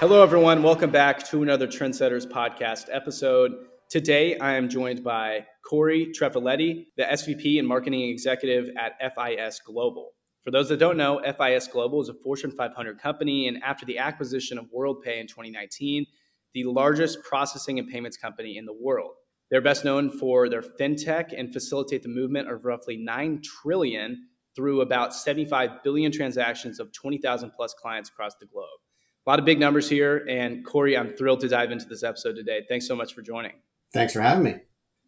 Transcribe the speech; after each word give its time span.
Hello, 0.00 0.22
everyone. 0.24 0.64
Welcome 0.64 0.90
back 0.90 1.24
to 1.28 1.42
another 1.42 1.68
Trendsetters 1.68 2.26
podcast 2.26 2.86
episode. 2.90 3.52
Today, 3.88 4.36
I 4.38 4.54
am 4.54 4.68
joined 4.68 5.04
by 5.04 5.46
Corey 5.64 6.06
Treffiletti, 6.06 6.86
the 6.96 7.04
SVP 7.04 7.60
and 7.60 7.68
Marketing 7.68 8.02
Executive 8.08 8.70
at 8.76 8.98
FIS 8.98 9.60
Global. 9.64 10.10
For 10.42 10.50
those 10.50 10.68
that 10.70 10.78
don't 10.78 10.96
know, 10.96 11.20
FIS 11.24 11.68
Global 11.68 12.02
is 12.02 12.08
a 12.08 12.14
Fortune 12.14 12.50
500 12.50 13.00
company, 13.00 13.46
and 13.46 13.62
after 13.62 13.86
the 13.86 13.98
acquisition 13.98 14.58
of 14.58 14.66
WorldPay 14.76 15.20
in 15.20 15.28
2019, 15.28 16.06
the 16.54 16.64
largest 16.64 17.22
processing 17.22 17.78
and 17.78 17.88
payments 17.88 18.16
company 18.16 18.56
in 18.56 18.64
the 18.64 18.76
world. 18.78 19.12
They're 19.50 19.60
best 19.60 19.84
known 19.84 20.10
for 20.10 20.48
their 20.48 20.62
fintech 20.62 21.38
and 21.38 21.52
facilitate 21.52 22.02
the 22.02 22.08
movement 22.08 22.50
of 22.50 22.64
roughly 22.64 22.96
9 22.96 23.42
trillion 23.42 24.26
through 24.58 24.80
about 24.80 25.14
75 25.14 25.84
billion 25.84 26.10
transactions 26.10 26.80
of 26.80 26.92
20,000 26.92 27.52
plus 27.52 27.74
clients 27.74 28.10
across 28.10 28.34
the 28.40 28.46
globe. 28.46 28.66
A 29.24 29.30
lot 29.30 29.38
of 29.38 29.44
big 29.44 29.60
numbers 29.60 29.88
here. 29.88 30.26
And 30.28 30.66
Corey, 30.66 30.98
I'm 30.98 31.10
thrilled 31.16 31.38
to 31.40 31.48
dive 31.48 31.70
into 31.70 31.84
this 31.84 32.02
episode 32.02 32.34
today. 32.34 32.62
Thanks 32.68 32.88
so 32.88 32.96
much 32.96 33.14
for 33.14 33.22
joining. 33.22 33.52
Thanks 33.94 34.14
for 34.14 34.20
having 34.20 34.42
me. 34.42 34.56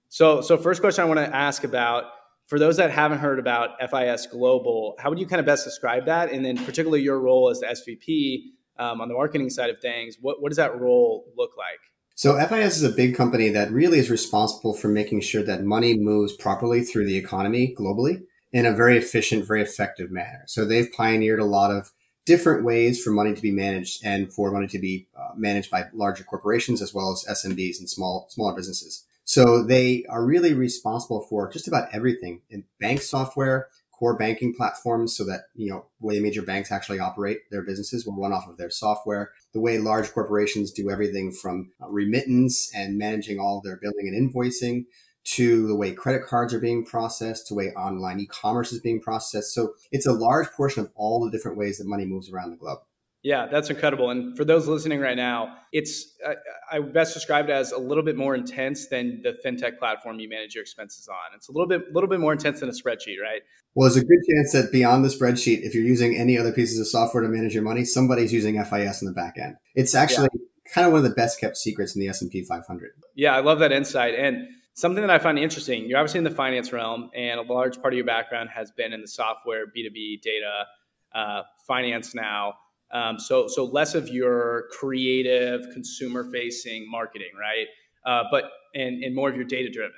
So, 0.09 0.41
so 0.41 0.57
first 0.57 0.81
question 0.81 1.03
I 1.03 1.09
want 1.09 1.19
to 1.19 1.35
ask 1.35 1.65
about 1.65 2.05
for 2.47 2.61
those 2.61 2.77
that 2.77 2.93
haven't 2.93 3.19
heard 3.19 3.41
about 3.41 3.71
FIS 3.91 4.27
Global, 4.27 4.95
how 5.01 5.11
would 5.11 5.19
you 5.19 5.27
kind 5.27 5.41
of 5.41 5.47
best 5.47 5.65
describe 5.65 6.07
that? 6.07 6.31
And 6.31 6.45
then, 6.45 6.57
particularly 6.65 7.03
your 7.03 7.19
role 7.19 7.51
as 7.51 7.59
the 7.59 7.67
SVP 7.67 8.43
um, 8.79 9.01
on 9.01 9.09
the 9.09 9.15
marketing 9.15 9.51
side 9.51 9.71
of 9.71 9.81
things, 9.81 10.17
what, 10.21 10.41
what 10.41 10.51
does 10.51 10.59
that 10.59 10.81
role 10.81 11.25
look 11.37 11.57
like? 11.57 11.81
So, 12.15 12.39
FIS 12.47 12.77
is 12.77 12.85
a 12.85 12.91
big 12.91 13.17
company 13.17 13.49
that 13.49 13.73
really 13.73 13.99
is 13.99 14.11
responsible 14.11 14.75
for 14.75 14.87
making 14.87 15.23
sure 15.23 15.43
that 15.43 15.65
money 15.65 15.99
moves 15.99 16.35
properly 16.35 16.83
through 16.83 17.07
the 17.07 17.17
economy 17.17 17.75
globally 17.77 18.23
in 18.53 18.67
a 18.67 18.73
very 18.73 18.97
efficient, 18.97 19.47
very 19.47 19.63
effective 19.63 20.11
manner. 20.11 20.43
So, 20.47 20.65
they've 20.65 20.93
pioneered 20.93 21.41
a 21.41 21.45
lot 21.45 21.71
of 21.71 21.93
different 22.27 22.65
ways 22.65 23.03
for 23.03 23.11
money 23.11 23.35
to 23.35 23.43
be 23.43 23.51
managed 23.51 24.05
and 24.05 24.33
for 24.33 24.51
money 24.51 24.69
to 24.69 24.79
be 24.79 25.09
uh, 25.19 25.31
managed 25.37 25.71
by 25.71 25.87
larger 25.93 26.25
corporations 26.25 26.83
as 26.83 26.95
well 26.95 27.11
as 27.11 27.25
SMBs 27.29 27.79
and 27.79 27.89
small 27.89 28.27
smaller 28.31 28.55
businesses. 28.55 29.05
So 29.25 29.63
they 29.63 30.05
are 30.09 30.25
really 30.25 30.55
responsible 30.55 31.21
for 31.23 31.51
just 31.51 31.69
about 31.69 31.89
everything 31.93 32.43
in 32.51 32.65
bank 32.81 33.01
software, 33.01 33.69
core 33.93 34.17
banking 34.17 34.55
platforms, 34.55 35.17
so 35.17 35.25
that 35.25 35.45
you 35.55 35.71
know 35.71 35.87
the 36.01 36.07
way 36.07 36.21
major 36.21 36.43
banks 36.43 36.73
actually 36.73 37.01
operate 37.01 37.51
their 37.51 37.63
businesses 37.63 38.07
will 38.07 38.17
run 38.17 38.33
off 38.33 38.49
of 38.49 38.57
their 38.57 38.71
software. 38.71 39.33
The 39.53 39.61
way 39.61 39.79
large 39.79 40.13
corporations 40.13 40.73
do 40.73 40.91
everything 40.91 41.33
from 41.33 41.71
uh, 41.83 41.89
remittance 41.89 42.73
and 42.75 42.99
managing 42.99 43.39
all 43.39 43.61
their 43.61 43.77
billing 43.77 44.09
and 44.09 44.33
invoicing 44.33 44.87
to 45.23 45.67
the 45.67 45.77
way 45.77 45.93
credit 45.93 46.27
cards 46.27 46.55
are 46.55 46.61
being 46.61 46.85
processed, 46.85 47.47
to 47.49 47.55
the 47.55 47.59
way 47.59 47.73
online 47.73 48.21
e-commerce 48.21 48.73
is 48.73 48.81
being 48.81 49.01
processed. 49.01 49.55
So 49.55 49.75
it's 49.93 50.07
a 50.07 50.13
large 50.13 50.49
portion 50.53 50.83
of 50.83 50.91
all 50.95 51.25
the 51.25 51.31
different 51.31 51.59
ways 51.59 51.79
that 51.79 51.87
money 51.87 52.05
moves 52.05 52.31
around 52.31 52.51
the 52.51 52.57
globe. 52.57 52.81
Yeah, 53.23 53.49
that's 53.49 53.69
incredible. 53.69 54.09
And 54.09 54.35
for 54.35 54.47
those 54.47 54.67
listening 54.67 54.99
right 54.99 55.17
now, 55.17 55.59
it's 55.73 56.17
I, 56.27 56.77
I 56.77 56.81
best 56.81 57.13
describe 57.13 57.51
it 57.51 57.53
as 57.53 57.71
a 57.71 57.79
little 57.79 58.03
bit 58.03 58.17
more 58.17 58.35
intense 58.35 58.89
than 58.89 59.21
the 59.23 59.37
fintech 59.45 59.79
platform 59.79 60.19
you 60.21 60.29
manage 60.29 60.55
your 60.55 60.63
expenses 60.63 61.07
on. 61.07 61.37
It's 61.37 61.49
a 61.51 61.53
little 61.53 61.69
bit 61.69 61.93
little 61.93 62.09
bit 62.09 62.19
more 62.19 62.33
intense 62.33 62.61
than 62.61 62.71
a 62.71 62.73
spreadsheet, 62.73 63.21
right? 63.23 63.43
Well, 63.75 63.89
there's 63.89 64.03
a 64.03 64.07
good 64.07 64.21
chance 64.29 64.53
that 64.53 64.73
beyond 64.73 65.05
the 65.05 65.09
spreadsheet, 65.09 65.63
if 65.63 65.75
you're 65.75 65.85
using 65.85 66.17
any 66.17 66.39
other 66.39 66.51
pieces 66.51 66.81
of 66.81 66.89
software 66.89 67.23
to 67.23 67.29
manage 67.29 67.53
your 67.53 67.63
money, 67.63 67.85
somebody's 67.85 68.33
using 68.33 68.55
FIS 68.65 69.03
in 69.03 69.07
the 69.07 69.15
back 69.15 69.37
end. 69.37 69.57
It's 69.75 69.95
actually 69.95 70.29
yeah. 70.33 70.73
kind 70.75 70.87
of 70.87 70.93
one 70.95 71.05
of 71.05 71.09
the 71.09 71.15
best 71.15 71.39
kept 71.39 71.59
secrets 71.59 71.95
in 71.95 72.01
the 72.01 72.09
S&P 72.09 72.43
500. 72.43 72.91
Yeah, 73.15 73.37
I 73.37 73.41
love 73.41 73.59
that 73.61 73.71
insight. 73.71 74.15
And 74.15 74.49
something 74.75 75.03
that 75.03 75.11
I 75.11 75.19
find 75.19 75.39
interesting, 75.39 75.87
you're 75.87 75.99
obviously 75.99 76.19
in 76.19 76.25
the 76.25 76.31
finance 76.31 76.73
realm, 76.73 77.11
and 77.15 77.41
a 77.41 77.43
large 77.43 77.81
part 77.81 77.93
of 77.93 77.97
your 77.97 78.07
background 78.07 78.51
has 78.51 78.71
been 78.71 78.93
in 78.93 79.01
the 79.01 79.09
software, 79.09 79.67
B2B, 79.67 80.23
data, 80.23 80.65
uh, 81.15 81.43
finance 81.67 82.15
now. 82.15 82.55
Um, 82.93 83.19
so, 83.19 83.47
so 83.47 83.65
less 83.65 83.95
of 83.95 84.09
your 84.09 84.65
creative, 84.73 85.63
consumer-facing 85.73 86.91
marketing, 86.91 87.31
right? 87.39 87.67
Uh, 88.05 88.25
but 88.31 88.51
and, 88.75 89.03
and 89.05 89.15
more 89.15 89.29
of 89.29 89.37
your 89.37 89.45
data-driven. 89.45 89.93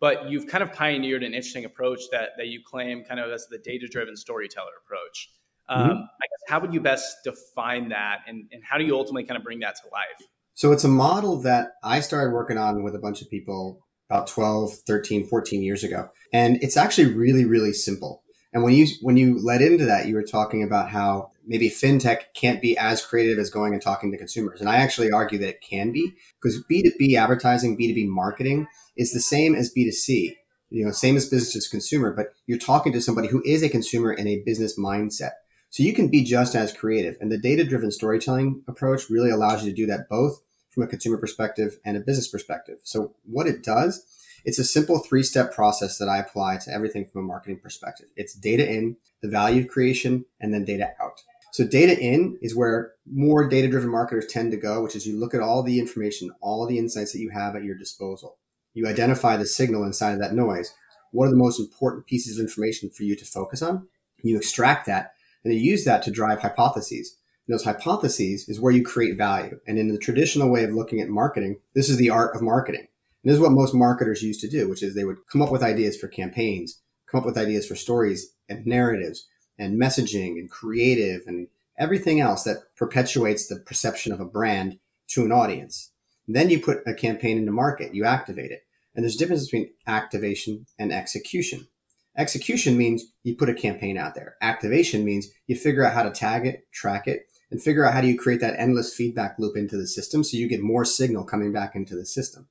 But 0.00 0.30
you've 0.30 0.46
kind 0.46 0.62
of 0.62 0.72
pioneered 0.72 1.24
an 1.24 1.34
interesting 1.34 1.64
approach 1.64 2.00
that 2.12 2.30
that 2.38 2.46
you 2.46 2.60
claim 2.64 3.02
kind 3.04 3.18
of 3.18 3.32
as 3.32 3.48
the 3.48 3.58
data-driven 3.58 4.16
storyteller 4.16 4.70
approach. 4.84 5.30
Um, 5.68 5.82
mm-hmm. 5.82 5.92
I 5.92 5.96
guess 5.96 6.48
how 6.48 6.60
would 6.60 6.72
you 6.72 6.80
best 6.80 7.16
define 7.24 7.88
that, 7.88 8.20
and, 8.26 8.44
and 8.52 8.62
how 8.64 8.78
do 8.78 8.84
you 8.84 8.94
ultimately 8.96 9.24
kind 9.24 9.36
of 9.36 9.44
bring 9.44 9.58
that 9.60 9.76
to 9.76 9.88
life? 9.92 10.28
So 10.54 10.72
it's 10.72 10.84
a 10.84 10.88
model 10.88 11.40
that 11.42 11.72
I 11.82 12.00
started 12.00 12.32
working 12.32 12.58
on 12.58 12.82
with 12.82 12.94
a 12.94 12.98
bunch 12.98 13.22
of 13.22 13.28
people 13.28 13.86
about 14.10 14.26
12, 14.26 14.72
13, 14.86 15.26
14 15.26 15.62
years 15.62 15.84
ago. 15.84 16.10
And 16.32 16.62
it's 16.62 16.76
actually 16.76 17.12
really, 17.12 17.44
really 17.44 17.72
simple. 17.72 18.22
And 18.52 18.62
when 18.62 18.74
you 18.74 18.86
when 19.02 19.16
you 19.16 19.38
led 19.44 19.60
into 19.60 19.84
that, 19.84 20.06
you 20.06 20.14
were 20.14 20.22
talking 20.22 20.62
about 20.62 20.90
how 20.90 21.30
maybe 21.46 21.68
fintech 21.68 22.24
can't 22.34 22.62
be 22.62 22.76
as 22.78 23.04
creative 23.04 23.38
as 23.38 23.50
going 23.50 23.72
and 23.72 23.82
talking 23.82 24.10
to 24.10 24.18
consumers. 24.18 24.60
And 24.60 24.68
I 24.68 24.76
actually 24.76 25.10
argue 25.10 25.38
that 25.38 25.48
it 25.48 25.60
can 25.60 25.92
be 25.92 26.12
because 26.40 26.62
B2B 26.70 27.14
advertising, 27.14 27.76
B2B 27.76 28.08
marketing 28.08 28.66
is 28.96 29.12
the 29.12 29.20
same 29.20 29.54
as 29.54 29.72
B2C. 29.72 30.36
You 30.70 30.84
know, 30.84 30.92
same 30.92 31.16
as 31.16 31.28
business 31.28 31.64
to 31.64 31.70
consumer, 31.70 32.12
but 32.12 32.34
you're 32.46 32.58
talking 32.58 32.92
to 32.92 33.00
somebody 33.00 33.28
who 33.28 33.42
is 33.44 33.62
a 33.62 33.70
consumer 33.70 34.12
in 34.12 34.26
a 34.26 34.42
business 34.44 34.78
mindset. 34.78 35.32
So 35.70 35.82
you 35.82 35.94
can 35.94 36.08
be 36.08 36.22
just 36.22 36.54
as 36.54 36.72
creative. 36.72 37.16
And 37.20 37.32
the 37.32 37.38
data 37.38 37.64
driven 37.64 37.90
storytelling 37.90 38.62
approach 38.68 39.08
really 39.08 39.30
allows 39.30 39.64
you 39.64 39.70
to 39.70 39.76
do 39.76 39.86
that 39.86 40.08
both 40.10 40.40
from 40.78 40.86
a 40.86 40.90
consumer 40.90 41.18
perspective 41.18 41.80
and 41.84 41.96
a 41.96 42.00
business 42.00 42.28
perspective. 42.28 42.78
So 42.84 43.16
what 43.24 43.48
it 43.48 43.64
does, 43.64 44.06
it's 44.44 44.60
a 44.60 44.64
simple 44.64 45.00
three 45.00 45.24
step 45.24 45.52
process 45.52 45.98
that 45.98 46.08
I 46.08 46.18
apply 46.18 46.58
to 46.58 46.72
everything 46.72 47.04
from 47.04 47.24
a 47.24 47.26
marketing 47.26 47.58
perspective. 47.60 48.06
It's 48.14 48.32
data 48.32 48.70
in, 48.70 48.96
the 49.20 49.28
value 49.28 49.66
creation, 49.66 50.24
and 50.40 50.54
then 50.54 50.64
data 50.64 50.92
out. 51.02 51.24
So 51.50 51.66
data 51.66 51.98
in 51.98 52.38
is 52.40 52.54
where 52.54 52.92
more 53.10 53.48
data 53.48 53.66
driven 53.66 53.90
marketers 53.90 54.26
tend 54.26 54.52
to 54.52 54.56
go, 54.56 54.80
which 54.80 54.94
is 54.94 55.04
you 55.04 55.18
look 55.18 55.34
at 55.34 55.40
all 55.40 55.64
the 55.64 55.80
information, 55.80 56.30
all 56.40 56.64
the 56.64 56.78
insights 56.78 57.12
that 57.12 57.20
you 57.20 57.30
have 57.30 57.56
at 57.56 57.64
your 57.64 57.76
disposal. 57.76 58.36
You 58.72 58.86
identify 58.86 59.36
the 59.36 59.46
signal 59.46 59.82
inside 59.82 60.12
of 60.12 60.20
that 60.20 60.34
noise. 60.34 60.72
What 61.10 61.26
are 61.26 61.30
the 61.30 61.36
most 61.36 61.58
important 61.58 62.06
pieces 62.06 62.38
of 62.38 62.44
information 62.44 62.88
for 62.90 63.02
you 63.02 63.16
to 63.16 63.24
focus 63.24 63.62
on? 63.62 63.88
You 64.22 64.36
extract 64.36 64.86
that 64.86 65.14
and 65.42 65.52
you 65.52 65.58
use 65.58 65.84
that 65.86 66.04
to 66.04 66.12
drive 66.12 66.42
hypotheses 66.42 67.16
those 67.48 67.64
hypotheses 67.64 68.48
is 68.48 68.60
where 68.60 68.72
you 68.72 68.84
create 68.84 69.16
value. 69.16 69.58
And 69.66 69.78
in 69.78 69.88
the 69.88 69.98
traditional 69.98 70.50
way 70.50 70.64
of 70.64 70.70
looking 70.70 71.00
at 71.00 71.08
marketing, 71.08 71.60
this 71.74 71.88
is 71.88 71.96
the 71.96 72.10
art 72.10 72.36
of 72.36 72.42
marketing. 72.42 72.86
And 73.22 73.30
this 73.30 73.34
is 73.34 73.40
what 73.40 73.52
most 73.52 73.74
marketers 73.74 74.22
used 74.22 74.40
to 74.42 74.48
do, 74.48 74.68
which 74.68 74.82
is 74.82 74.94
they 74.94 75.04
would 75.04 75.26
come 75.32 75.42
up 75.42 75.50
with 75.50 75.62
ideas 75.62 75.96
for 75.96 76.08
campaigns, 76.08 76.80
come 77.10 77.20
up 77.20 77.26
with 77.26 77.38
ideas 77.38 77.66
for 77.66 77.74
stories 77.74 78.34
and 78.48 78.66
narratives 78.66 79.26
and 79.58 79.80
messaging 79.80 80.32
and 80.38 80.50
creative 80.50 81.22
and 81.26 81.48
everything 81.78 82.20
else 82.20 82.44
that 82.44 82.58
perpetuates 82.76 83.46
the 83.46 83.56
perception 83.56 84.12
of 84.12 84.20
a 84.20 84.24
brand 84.24 84.78
to 85.08 85.24
an 85.24 85.32
audience. 85.32 85.92
Then 86.26 86.50
you 86.50 86.60
put 86.60 86.86
a 86.86 86.92
campaign 86.92 87.38
into 87.38 87.52
market, 87.52 87.94
you 87.94 88.04
activate 88.04 88.50
it. 88.50 88.62
And 88.94 89.04
there's 89.04 89.14
a 89.14 89.18
difference 89.18 89.44
between 89.44 89.70
activation 89.86 90.66
and 90.78 90.92
execution. 90.92 91.68
Execution 92.16 92.76
means 92.76 93.04
you 93.22 93.36
put 93.36 93.48
a 93.48 93.54
campaign 93.54 93.96
out 93.96 94.14
there. 94.14 94.34
Activation 94.42 95.04
means 95.04 95.28
you 95.46 95.56
figure 95.56 95.84
out 95.84 95.94
how 95.94 96.02
to 96.02 96.10
tag 96.10 96.46
it, 96.46 96.66
track 96.72 97.06
it, 97.06 97.26
and 97.50 97.62
figure 97.62 97.84
out 97.84 97.94
how 97.94 98.00
do 98.00 98.08
you 98.08 98.18
create 98.18 98.40
that 98.40 98.58
endless 98.58 98.94
feedback 98.94 99.38
loop 99.38 99.56
into 99.56 99.76
the 99.76 99.86
system 99.86 100.22
so 100.22 100.36
you 100.36 100.48
get 100.48 100.62
more 100.62 100.84
signal 100.84 101.24
coming 101.24 101.52
back 101.52 101.74
into 101.74 101.94
the 101.94 102.04
system. 102.04 102.48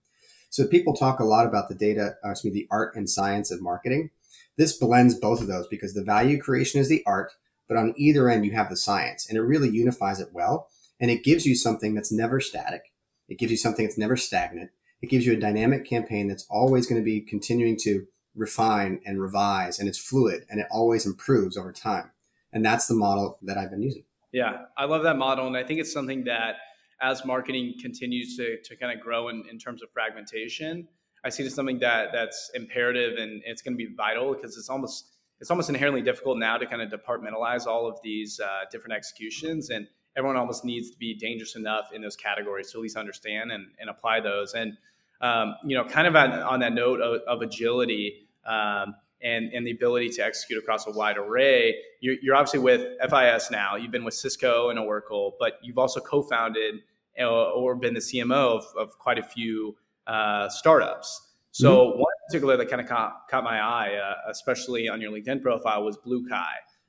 So 0.49 0.65
people 0.65 0.93
talk 0.93 1.19
a 1.19 1.25
lot 1.25 1.45
about 1.45 1.69
the 1.69 1.75
data, 1.75 2.15
uh, 2.25 2.31
excuse 2.31 2.53
me, 2.53 2.61
the 2.61 2.67
art 2.71 2.95
and 2.95 3.09
science 3.09 3.51
of 3.51 3.61
marketing. 3.61 4.11
This 4.57 4.77
blends 4.77 5.15
both 5.15 5.41
of 5.41 5.47
those 5.47 5.67
because 5.67 5.93
the 5.93 6.03
value 6.03 6.39
creation 6.39 6.79
is 6.79 6.89
the 6.89 7.03
art, 7.05 7.33
but 7.67 7.77
on 7.77 7.93
either 7.97 8.29
end 8.29 8.45
you 8.45 8.53
have 8.53 8.69
the 8.69 8.77
science 8.77 9.27
and 9.27 9.37
it 9.37 9.41
really 9.41 9.69
unifies 9.69 10.19
it 10.19 10.29
well. 10.33 10.69
And 10.99 11.11
it 11.11 11.23
gives 11.23 11.45
you 11.45 11.55
something 11.55 11.93
that's 11.93 12.11
never 12.11 12.39
static. 12.39 12.91
It 13.29 13.37
gives 13.37 13.51
you 13.51 13.57
something 13.57 13.85
that's 13.85 13.99
never 13.99 14.17
stagnant. 14.17 14.71
It 15.01 15.11
gives 15.11 15.27
you 15.27 15.33
a 15.33 15.39
dynamic 15.39 15.85
campaign 15.85 16.27
that's 16.27 16.47
always 16.49 16.87
going 16.87 16.99
to 16.99 17.05
be 17.05 17.21
continuing 17.21 17.77
to 17.81 18.07
refine 18.35 18.99
and 19.05 19.21
revise 19.21 19.79
and 19.79 19.87
it's 19.87 19.99
fluid 19.99 20.45
and 20.49 20.59
it 20.59 20.67
always 20.71 21.05
improves 21.05 21.55
over 21.55 21.71
time. 21.71 22.11
And 22.51 22.65
that's 22.65 22.87
the 22.87 22.95
model 22.95 23.37
that 23.43 23.57
I've 23.57 23.69
been 23.69 23.83
using. 23.83 24.06
Yeah, 24.31 24.65
I 24.77 24.85
love 24.85 25.03
that 25.03 25.17
model. 25.17 25.47
And 25.47 25.55
I 25.55 25.63
think 25.63 25.79
it's 25.79 25.93
something 25.93 26.25
that 26.25 26.55
as 27.01 27.25
marketing 27.25 27.75
continues 27.81 28.35
to, 28.37 28.57
to 28.63 28.75
kind 28.75 28.97
of 28.97 29.03
grow 29.03 29.29
in, 29.29 29.43
in 29.49 29.57
terms 29.57 29.81
of 29.81 29.89
fragmentation, 29.91 30.87
I 31.23 31.29
see 31.29 31.43
it 31.43 31.47
as 31.47 31.55
something 31.55 31.79
that 31.79 32.11
that's 32.11 32.51
imperative 32.53 33.17
and 33.17 33.41
it's 33.45 33.61
going 33.61 33.73
to 33.73 33.77
be 33.77 33.93
vital 33.93 34.33
because 34.33 34.57
it's 34.57 34.69
almost 34.69 35.11
it's 35.39 35.51
almost 35.51 35.69
inherently 35.69 36.01
difficult 36.01 36.37
now 36.39 36.57
to 36.57 36.65
kind 36.65 36.81
of 36.81 36.89
departmentalize 36.89 37.67
all 37.67 37.87
of 37.87 37.99
these 38.03 38.39
uh, 38.39 38.61
different 38.71 38.95
executions 38.95 39.69
and 39.69 39.87
everyone 40.15 40.35
almost 40.35 40.65
needs 40.65 40.89
to 40.89 40.97
be 40.97 41.13
dangerous 41.13 41.55
enough 41.55 41.91
in 41.93 42.01
those 42.01 42.15
categories 42.15 42.71
to 42.71 42.77
at 42.77 42.81
least 42.81 42.97
understand 42.97 43.51
and, 43.51 43.67
and 43.79 43.89
apply 43.89 44.19
those 44.19 44.53
and 44.53 44.77
um, 45.21 45.55
you 45.65 45.75
know 45.75 45.83
kind 45.83 46.07
of 46.07 46.15
on, 46.15 46.31
on 46.31 46.59
that 46.59 46.73
note 46.73 47.01
of, 47.01 47.21
of 47.27 47.41
agility 47.41 48.27
um, 48.45 48.95
and, 49.21 49.51
and 49.53 49.65
the 49.65 49.71
ability 49.71 50.09
to 50.09 50.23
execute 50.23 50.59
across 50.59 50.85
a 50.87 50.91
wide 50.91 51.17
array. 51.17 51.75
You're, 52.01 52.15
you're, 52.21 52.35
obviously 52.35 52.59
with 52.59 52.81
FIS 53.01 53.49
now. 53.51 53.75
You've 53.75 53.91
been 53.91 54.03
with 54.03 54.13
Cisco 54.13 54.69
and 54.69 54.77
Oracle, 54.77 55.35
but 55.39 55.53
you've 55.63 55.77
also 55.77 55.99
co-founded 55.99 56.75
uh, 57.19 57.51
or 57.51 57.75
been 57.75 57.93
the 57.93 57.99
CMO 57.99 58.57
of, 58.57 58.65
of 58.77 58.97
quite 58.99 59.17
a 59.17 59.23
few 59.23 59.75
uh, 60.05 60.49
startups. 60.49 61.33
So 61.51 61.75
mm-hmm. 61.75 61.99
one 61.99 62.13
particular 62.27 62.57
that 62.57 62.69
kind 62.69 62.81
of 62.81 62.87
caught, 62.87 63.27
caught 63.29 63.43
my 63.43 63.59
eye, 63.59 63.95
uh, 63.95 64.29
especially 64.29 64.87
on 64.87 65.01
your 65.01 65.11
LinkedIn 65.11 65.41
profile, 65.41 65.83
was 65.83 65.97
BlueKai. 65.97 66.45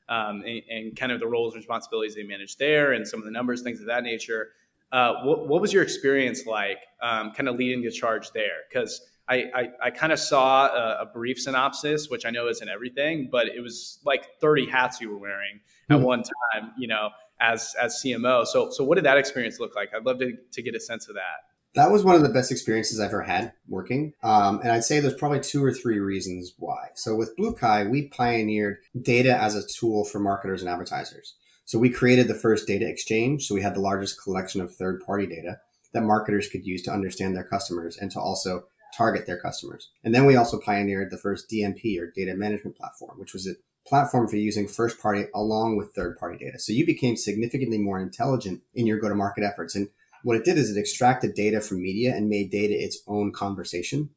um, 0.09 0.43
and, 0.47 0.63
and, 0.71 0.97
kind 0.97 1.13
of 1.13 1.21
the 1.21 1.27
roles 1.27 1.55
and 1.55 1.61
responsibilities 1.61 2.15
they 2.15 2.23
manage 2.23 2.57
there 2.57 2.93
and 2.93 3.07
some 3.07 3.21
of 3.21 3.25
the 3.25 3.31
numbers, 3.31 3.63
things 3.63 3.81
of 3.81 3.87
that 3.87 4.03
nature. 4.03 4.49
Uh, 4.91 5.23
what, 5.23 5.49
what, 5.49 5.61
was 5.61 5.73
your 5.73 5.83
experience 5.83 6.47
like 6.47 6.79
um, 7.03 7.33
kind 7.33 7.49
of 7.49 7.57
leading 7.57 7.83
the 7.83 7.91
charge 7.91 8.31
there? 8.33 8.61
Because 8.69 9.03
I, 9.29 9.45
I, 9.55 9.69
I 9.85 9.91
kind 9.91 10.13
of 10.13 10.19
saw 10.19 10.69
a, 10.69 11.03
a, 11.03 11.07
brief 11.07 11.39
synopsis, 11.39 12.09
which 12.09 12.25
I 12.25 12.31
know 12.31 12.49
isn't 12.49 12.69
everything, 12.69 13.29
but 13.31 13.47
it 13.49 13.61
was 13.61 13.99
like 14.05 14.41
30 14.41 14.67
hats 14.67 15.01
you 15.01 15.11
were 15.11 15.19
wearing 15.19 15.61
at 15.91 15.97
mm-hmm. 15.97 16.05
one 16.05 16.23
time, 16.23 16.73
you 16.79 16.89
know, 16.89 17.11
as, 17.41 17.75
as 17.81 18.01
CMO. 18.03 18.47
So, 18.47 18.71
so 18.71 18.85
what 18.85 18.95
did 18.95 19.05
that 19.05 19.19
experience 19.19 19.61
look 19.61 19.77
like? 19.77 19.91
I'd 19.95 20.07
love 20.07 20.19
to, 20.21 20.33
to 20.53 20.63
get 20.63 20.75
a 20.75 20.81
sense 20.81 21.09
of 21.09 21.15
that. 21.17 21.45
That 21.75 21.91
was 21.91 22.03
one 22.05 22.15
of 22.15 22.23
the 22.23 22.31
best 22.31 22.51
experiences 22.51 22.99
I've 22.99 23.09
ever 23.09 23.23
had 23.23 23.53
working. 23.69 24.15
Um, 24.23 24.61
and 24.61 24.73
I'd 24.73 24.85
say 24.85 25.01
there's 25.01 25.15
probably 25.15 25.41
two 25.41 25.63
or 25.63 25.73
three 25.73 25.99
reasons 25.99 26.55
why. 26.59 26.89
So 26.95 27.15
with 27.15 27.37
BlueKai, 27.37 27.91
we 27.91 28.09
pioneered 28.09 28.79
data 29.01 29.37
as 29.37 29.55
a 29.55 29.67
tool 29.67 30.05
for 30.05 30.19
marketers 30.19 30.63
and 30.63 30.71
advertisers. 30.71 31.35
So 31.67 31.79
we 31.79 31.91
created 31.91 32.29
the 32.29 32.35
first 32.35 32.67
data 32.67 32.89
exchange. 32.89 33.47
So 33.47 33.55
we 33.55 33.61
had 33.61 33.75
the 33.75 33.81
largest 33.81 34.23
collection 34.23 34.63
of 34.63 34.75
third 34.75 35.03
party 35.05 35.27
data 35.27 35.59
that 35.93 36.03
marketers 36.03 36.49
could 36.49 36.65
use 36.65 36.83
to 36.83 36.91
understand 36.91 37.37
their 37.37 37.45
customers 37.45 37.99
and 37.99 38.11
to 38.13 38.19
also 38.19 38.65
target 38.99 39.27
their 39.27 39.39
customers. 39.39 39.91
And 40.03 40.13
then 40.13 40.27
we 40.27 40.35
also 40.35 40.59
pioneered 40.59 41.11
the 41.11 41.19
first 41.19 41.49
DMP 41.49 42.01
or 42.01 42.11
data 42.11 42.35
management 42.35 42.77
platform, 42.77 43.19
which 43.19 43.33
was 43.33 43.47
a 43.47 43.55
platform 43.89 44.27
for 44.29 44.37
using 44.37 44.67
first 44.67 45.01
party 45.01 45.27
along 45.35 45.77
with 45.77 45.95
third 45.95 46.19
party 46.19 46.37
data. 46.37 46.59
So 46.59 46.73
you 46.73 46.85
became 46.85 47.17
significantly 47.17 47.79
more 47.79 48.01
intelligent 48.01 48.63
in 48.75 48.87
your 48.87 48.99
go 48.99 49.09
to 49.09 49.15
market 49.15 49.45
efforts. 49.45 49.77
And 49.77 49.89
what 50.25 50.37
it 50.37 50.45
did 50.45 50.59
is 50.59 50.77
it 50.77 50.81
extracted 50.81 51.35
data 51.35 51.61
from 51.61 51.81
media 51.81 52.15
and 52.15 52.29
made 52.29 52.51
data 52.51 52.75
its 52.75 52.99
own 53.07 53.33
conversation. 53.33 54.11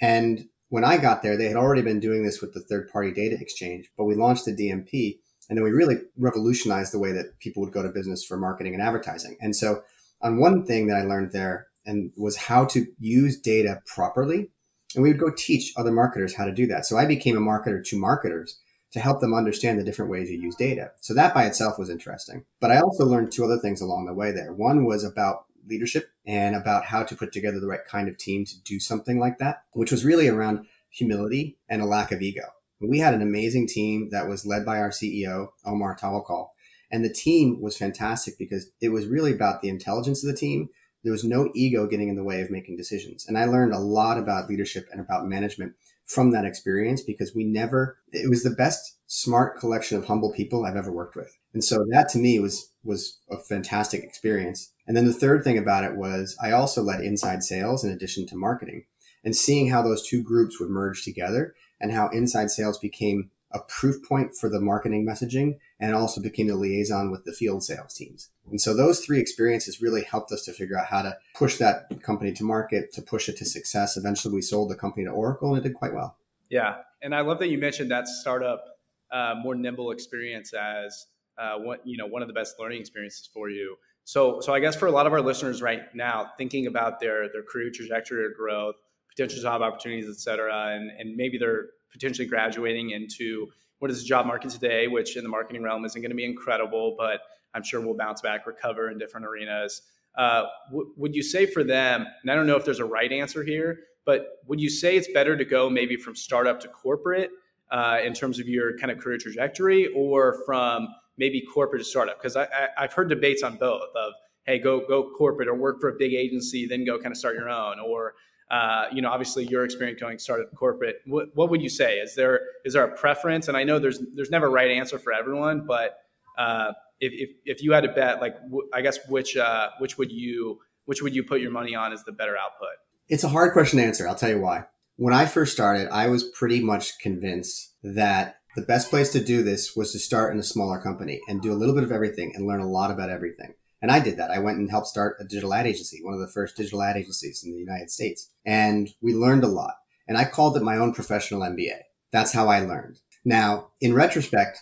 And 0.00 0.46
when 0.68 0.84
I 0.84 0.96
got 0.96 1.22
there, 1.22 1.36
they 1.36 1.48
had 1.48 1.56
already 1.56 1.82
been 1.82 2.00
doing 2.00 2.24
this 2.24 2.40
with 2.40 2.54
the 2.54 2.60
third 2.60 2.90
party 2.90 3.12
data 3.12 3.36
exchange, 3.38 3.90
but 3.98 4.04
we 4.04 4.14
launched 4.14 4.44
the 4.44 4.56
DMP 4.56 5.18
and 5.50 5.58
then 5.58 5.64
we 5.64 5.70
really 5.72 5.96
revolutionized 6.16 6.94
the 6.94 6.98
way 6.98 7.12
that 7.12 7.38
people 7.40 7.62
would 7.62 7.72
go 7.72 7.82
to 7.82 7.88
business 7.88 8.24
for 8.24 8.36
marketing 8.36 8.72
and 8.72 8.82
advertising. 8.82 9.36
And 9.40 9.54
so 9.54 9.82
on 10.22 10.38
one 10.38 10.64
thing 10.64 10.86
that 10.86 10.96
I 10.96 11.02
learned 11.02 11.32
there 11.32 11.66
and 11.84 12.12
was 12.16 12.36
how 12.36 12.64
to 12.66 12.86
use 12.98 13.38
data 13.38 13.80
properly. 13.86 14.50
And 14.94 15.02
we 15.02 15.10
would 15.10 15.20
go 15.20 15.30
teach 15.30 15.72
other 15.76 15.90
marketers 15.90 16.34
how 16.34 16.44
to 16.44 16.52
do 16.52 16.66
that. 16.66 16.86
So 16.86 16.96
I 16.96 17.06
became 17.06 17.36
a 17.36 17.40
marketer 17.40 17.84
to 17.84 17.98
marketers 17.98 18.58
to 18.92 19.00
help 19.00 19.20
them 19.20 19.34
understand 19.34 19.78
the 19.78 19.84
different 19.84 20.10
ways 20.10 20.30
you 20.30 20.38
use 20.38 20.54
data. 20.54 20.90
So 21.00 21.14
that 21.14 21.34
by 21.34 21.46
itself 21.46 21.78
was 21.78 21.88
interesting. 21.88 22.44
But 22.60 22.70
I 22.70 22.80
also 22.80 23.04
learned 23.04 23.32
two 23.32 23.44
other 23.44 23.58
things 23.58 23.80
along 23.80 24.06
the 24.06 24.14
way 24.14 24.32
there. 24.32 24.52
One 24.52 24.84
was 24.84 25.02
about 25.02 25.46
leadership 25.66 26.10
and 26.26 26.54
about 26.54 26.84
how 26.84 27.02
to 27.02 27.16
put 27.16 27.32
together 27.32 27.58
the 27.58 27.66
right 27.66 27.84
kind 27.86 28.08
of 28.08 28.18
team 28.18 28.44
to 28.44 28.60
do 28.62 28.78
something 28.78 29.18
like 29.18 29.38
that, 29.38 29.62
which 29.72 29.90
was 29.90 30.04
really 30.04 30.28
around 30.28 30.66
humility 30.90 31.56
and 31.68 31.80
a 31.80 31.86
lack 31.86 32.12
of 32.12 32.20
ego. 32.20 32.44
We 32.80 32.98
had 32.98 33.14
an 33.14 33.22
amazing 33.22 33.68
team 33.68 34.10
that 34.10 34.28
was 34.28 34.44
led 34.44 34.66
by 34.66 34.78
our 34.78 34.90
CEO, 34.90 35.48
Omar 35.64 35.96
Tawakol. 35.96 36.48
And 36.90 37.04
the 37.04 37.12
team 37.12 37.60
was 37.60 37.78
fantastic 37.78 38.36
because 38.38 38.70
it 38.80 38.90
was 38.90 39.06
really 39.06 39.32
about 39.32 39.62
the 39.62 39.68
intelligence 39.68 40.22
of 40.22 40.30
the 40.30 40.36
team, 40.36 40.68
there 41.02 41.12
was 41.12 41.24
no 41.24 41.50
ego 41.54 41.86
getting 41.86 42.08
in 42.08 42.16
the 42.16 42.24
way 42.24 42.40
of 42.40 42.50
making 42.50 42.76
decisions. 42.76 43.26
And 43.26 43.36
I 43.36 43.44
learned 43.44 43.72
a 43.72 43.78
lot 43.78 44.18
about 44.18 44.48
leadership 44.48 44.88
and 44.92 45.00
about 45.00 45.26
management 45.26 45.74
from 46.04 46.30
that 46.32 46.44
experience 46.44 47.02
because 47.02 47.34
we 47.34 47.44
never, 47.44 47.98
it 48.12 48.28
was 48.28 48.42
the 48.42 48.50
best 48.50 48.98
smart 49.06 49.58
collection 49.58 49.98
of 49.98 50.06
humble 50.06 50.32
people 50.32 50.64
I've 50.64 50.76
ever 50.76 50.92
worked 50.92 51.16
with. 51.16 51.36
And 51.54 51.62
so 51.62 51.84
that 51.90 52.08
to 52.10 52.18
me 52.18 52.38
was, 52.38 52.70
was 52.84 53.18
a 53.30 53.36
fantastic 53.38 54.02
experience. 54.02 54.72
And 54.86 54.96
then 54.96 55.06
the 55.06 55.12
third 55.12 55.44
thing 55.44 55.58
about 55.58 55.84
it 55.84 55.96
was 55.96 56.36
I 56.42 56.52
also 56.52 56.82
led 56.82 57.00
inside 57.00 57.42
sales 57.42 57.84
in 57.84 57.90
addition 57.90 58.26
to 58.28 58.36
marketing 58.36 58.84
and 59.24 59.36
seeing 59.36 59.70
how 59.70 59.82
those 59.82 60.06
two 60.06 60.22
groups 60.22 60.58
would 60.58 60.70
merge 60.70 61.04
together 61.04 61.54
and 61.80 61.92
how 61.92 62.08
inside 62.08 62.50
sales 62.50 62.78
became 62.78 63.30
a 63.54 63.60
proof 63.60 63.96
point 64.06 64.34
for 64.34 64.48
the 64.48 64.60
marketing 64.60 65.06
messaging 65.06 65.58
and 65.78 65.94
also 65.94 66.20
became 66.20 66.46
the 66.46 66.56
liaison 66.56 67.10
with 67.10 67.24
the 67.24 67.32
field 67.32 67.62
sales 67.62 67.94
teams. 67.94 68.30
And 68.50 68.60
so 68.60 68.74
those 68.74 69.00
three 69.00 69.20
experiences 69.20 69.80
really 69.80 70.02
helped 70.04 70.32
us 70.32 70.42
to 70.44 70.52
figure 70.52 70.78
out 70.78 70.86
how 70.86 71.02
to 71.02 71.16
push 71.34 71.58
that 71.58 72.02
company 72.02 72.32
to 72.32 72.44
market, 72.44 72.92
to 72.94 73.02
push 73.02 73.28
it 73.28 73.36
to 73.38 73.44
success. 73.44 73.96
Eventually, 73.96 74.34
we 74.34 74.42
sold 74.42 74.70
the 74.70 74.76
company 74.76 75.04
to 75.04 75.10
Oracle 75.10 75.54
and 75.54 75.64
it 75.64 75.68
did 75.68 75.74
quite 75.74 75.94
well. 75.94 76.16
Yeah. 76.50 76.76
And 77.02 77.14
I 77.14 77.20
love 77.20 77.38
that 77.40 77.48
you 77.48 77.58
mentioned 77.58 77.90
that 77.90 78.08
startup, 78.08 78.64
uh, 79.10 79.34
more 79.42 79.54
nimble 79.54 79.90
experience 79.90 80.52
as 80.52 81.06
uh, 81.38 81.58
what, 81.58 81.86
you 81.86 81.96
know, 81.96 82.06
one 82.06 82.22
of 82.22 82.28
the 82.28 82.34
best 82.34 82.56
learning 82.58 82.80
experiences 82.80 83.28
for 83.32 83.48
you. 83.50 83.76
So, 84.04 84.40
so 84.40 84.52
I 84.52 84.60
guess 84.60 84.76
for 84.76 84.86
a 84.86 84.90
lot 84.90 85.06
of 85.06 85.12
our 85.12 85.20
listeners 85.20 85.62
right 85.62 85.82
now, 85.94 86.30
thinking 86.36 86.66
about 86.66 87.00
their, 87.00 87.28
their 87.32 87.42
career 87.42 87.70
trajectory 87.72 88.24
or 88.24 88.30
growth, 88.30 88.76
potential 89.14 89.40
job 89.42 89.62
opportunities, 89.62 90.08
et 90.08 90.16
cetera, 90.16 90.74
and, 90.74 90.90
and 90.98 91.16
maybe 91.16 91.38
they're 91.38 91.66
potentially 91.92 92.26
graduating 92.26 92.90
into 92.90 93.46
what 93.78 93.90
is 93.90 94.02
the 94.02 94.08
job 94.08 94.26
market 94.26 94.50
today, 94.50 94.88
which 94.88 95.16
in 95.16 95.22
the 95.22 95.28
marketing 95.28 95.62
realm 95.62 95.84
isn't 95.84 96.00
going 96.00 96.10
to 96.10 96.16
be 96.16 96.24
incredible, 96.24 96.94
but 96.96 97.20
I'm 97.54 97.62
sure 97.62 97.80
we'll 97.80 97.96
bounce 97.96 98.22
back, 98.22 98.46
recover 98.46 98.90
in 98.90 98.98
different 98.98 99.26
arenas. 99.26 99.82
Uh, 100.16 100.44
w- 100.70 100.92
would 100.96 101.14
you 101.14 101.22
say 101.22 101.46
for 101.46 101.62
them, 101.64 102.06
and 102.22 102.30
I 102.30 102.34
don't 102.34 102.46
know 102.46 102.56
if 102.56 102.64
there's 102.64 102.80
a 102.80 102.84
right 102.84 103.12
answer 103.12 103.42
here, 103.42 103.80
but 104.04 104.38
would 104.46 104.60
you 104.60 104.70
say 104.70 104.96
it's 104.96 105.10
better 105.12 105.36
to 105.36 105.44
go 105.44 105.68
maybe 105.68 105.96
from 105.96 106.14
startup 106.14 106.60
to 106.60 106.68
corporate 106.68 107.30
uh, 107.70 107.98
in 108.04 108.14
terms 108.14 108.38
of 108.38 108.48
your 108.48 108.78
kind 108.78 108.90
of 108.90 108.98
career 108.98 109.18
trajectory, 109.18 109.88
or 109.88 110.42
from 110.46 110.88
maybe 111.18 111.42
corporate 111.42 111.82
to 111.82 111.84
startup? 111.84 112.18
Because 112.18 112.36
I, 112.36 112.44
I, 112.44 112.68
I've 112.78 112.92
heard 112.92 113.08
debates 113.08 113.42
on 113.42 113.56
both 113.56 113.90
of 113.94 114.12
hey, 114.44 114.58
go 114.58 114.80
go 114.86 115.10
corporate 115.16 115.48
or 115.48 115.54
work 115.54 115.80
for 115.80 115.88
a 115.88 115.94
big 115.98 116.14
agency, 116.14 116.66
then 116.66 116.84
go 116.84 116.98
kind 116.98 117.12
of 117.12 117.16
start 117.16 117.36
your 117.36 117.48
own, 117.48 117.78
or 117.78 118.14
uh, 118.52 118.84
you 118.92 119.00
know, 119.00 119.10
obviously 119.10 119.46
your 119.46 119.64
experience 119.64 119.98
going 119.98 120.18
started 120.18 120.46
corporate. 120.54 120.96
What, 121.06 121.28
what, 121.34 121.48
would 121.48 121.62
you 121.62 121.70
say? 121.70 121.96
Is 121.96 122.14
there 122.14 122.40
is 122.66 122.74
there 122.74 122.84
a 122.84 122.94
preference? 122.94 123.48
And 123.48 123.56
I 123.56 123.64
know 123.64 123.78
there's 123.78 124.00
there's 124.14 124.30
never 124.30 124.46
a 124.46 124.50
right 124.50 124.70
answer 124.70 124.98
for 124.98 125.10
everyone, 125.10 125.64
but 125.66 125.96
uh, 126.38 126.72
if, 127.00 127.12
if, 127.14 127.30
if 127.46 127.62
you 127.62 127.72
had 127.72 127.84
to 127.84 127.88
bet, 127.88 128.20
like 128.20 128.36
I 128.74 128.82
guess 128.82 128.98
which 129.08 129.38
uh, 129.38 129.70
which 129.78 129.96
would 129.96 130.12
you 130.12 130.60
which 130.84 131.00
would 131.00 131.14
you 131.14 131.24
put 131.24 131.40
your 131.40 131.50
money 131.50 131.74
on 131.74 131.94
as 131.94 132.04
the 132.04 132.12
better 132.12 132.36
output? 132.36 132.76
It's 133.08 133.24
a 133.24 133.28
hard 133.28 133.54
question 133.54 133.78
to 133.78 133.86
answer. 133.86 134.06
I'll 134.06 134.14
tell 134.14 134.30
you 134.30 134.40
why. 134.40 134.66
When 134.96 135.14
I 135.14 135.24
first 135.24 135.52
started, 135.52 135.88
I 135.88 136.08
was 136.08 136.22
pretty 136.22 136.60
much 136.60 136.98
convinced 136.98 137.74
that 137.82 138.36
the 138.54 138.62
best 138.62 138.90
place 138.90 139.10
to 139.12 139.24
do 139.24 139.42
this 139.42 139.74
was 139.74 139.92
to 139.92 139.98
start 139.98 140.34
in 140.34 140.38
a 140.38 140.44
smaller 140.44 140.78
company 140.78 141.22
and 141.26 141.40
do 141.40 141.52
a 141.52 141.56
little 141.56 141.74
bit 141.74 141.84
of 141.84 141.92
everything 141.92 142.32
and 142.34 142.46
learn 142.46 142.60
a 142.60 142.68
lot 142.68 142.90
about 142.90 143.08
everything. 143.08 143.54
And 143.82 143.90
I 143.90 143.98
did 143.98 144.16
that. 144.16 144.30
I 144.30 144.38
went 144.38 144.58
and 144.58 144.70
helped 144.70 144.86
start 144.86 145.16
a 145.20 145.24
digital 145.24 145.52
ad 145.52 145.66
agency, 145.66 146.00
one 146.02 146.14
of 146.14 146.20
the 146.20 146.28
first 146.28 146.56
digital 146.56 146.82
ad 146.82 146.96
agencies 146.96 147.42
in 147.44 147.52
the 147.52 147.58
United 147.58 147.90
States. 147.90 148.30
And 148.46 148.88
we 149.02 149.12
learned 149.12 149.42
a 149.42 149.48
lot. 149.48 149.74
And 150.06 150.16
I 150.16 150.24
called 150.24 150.56
it 150.56 150.62
my 150.62 150.76
own 150.76 150.94
professional 150.94 151.42
MBA. 151.42 151.80
That's 152.12 152.32
how 152.32 152.48
I 152.48 152.60
learned. 152.60 153.00
Now, 153.24 153.70
in 153.80 153.92
retrospect, 153.92 154.58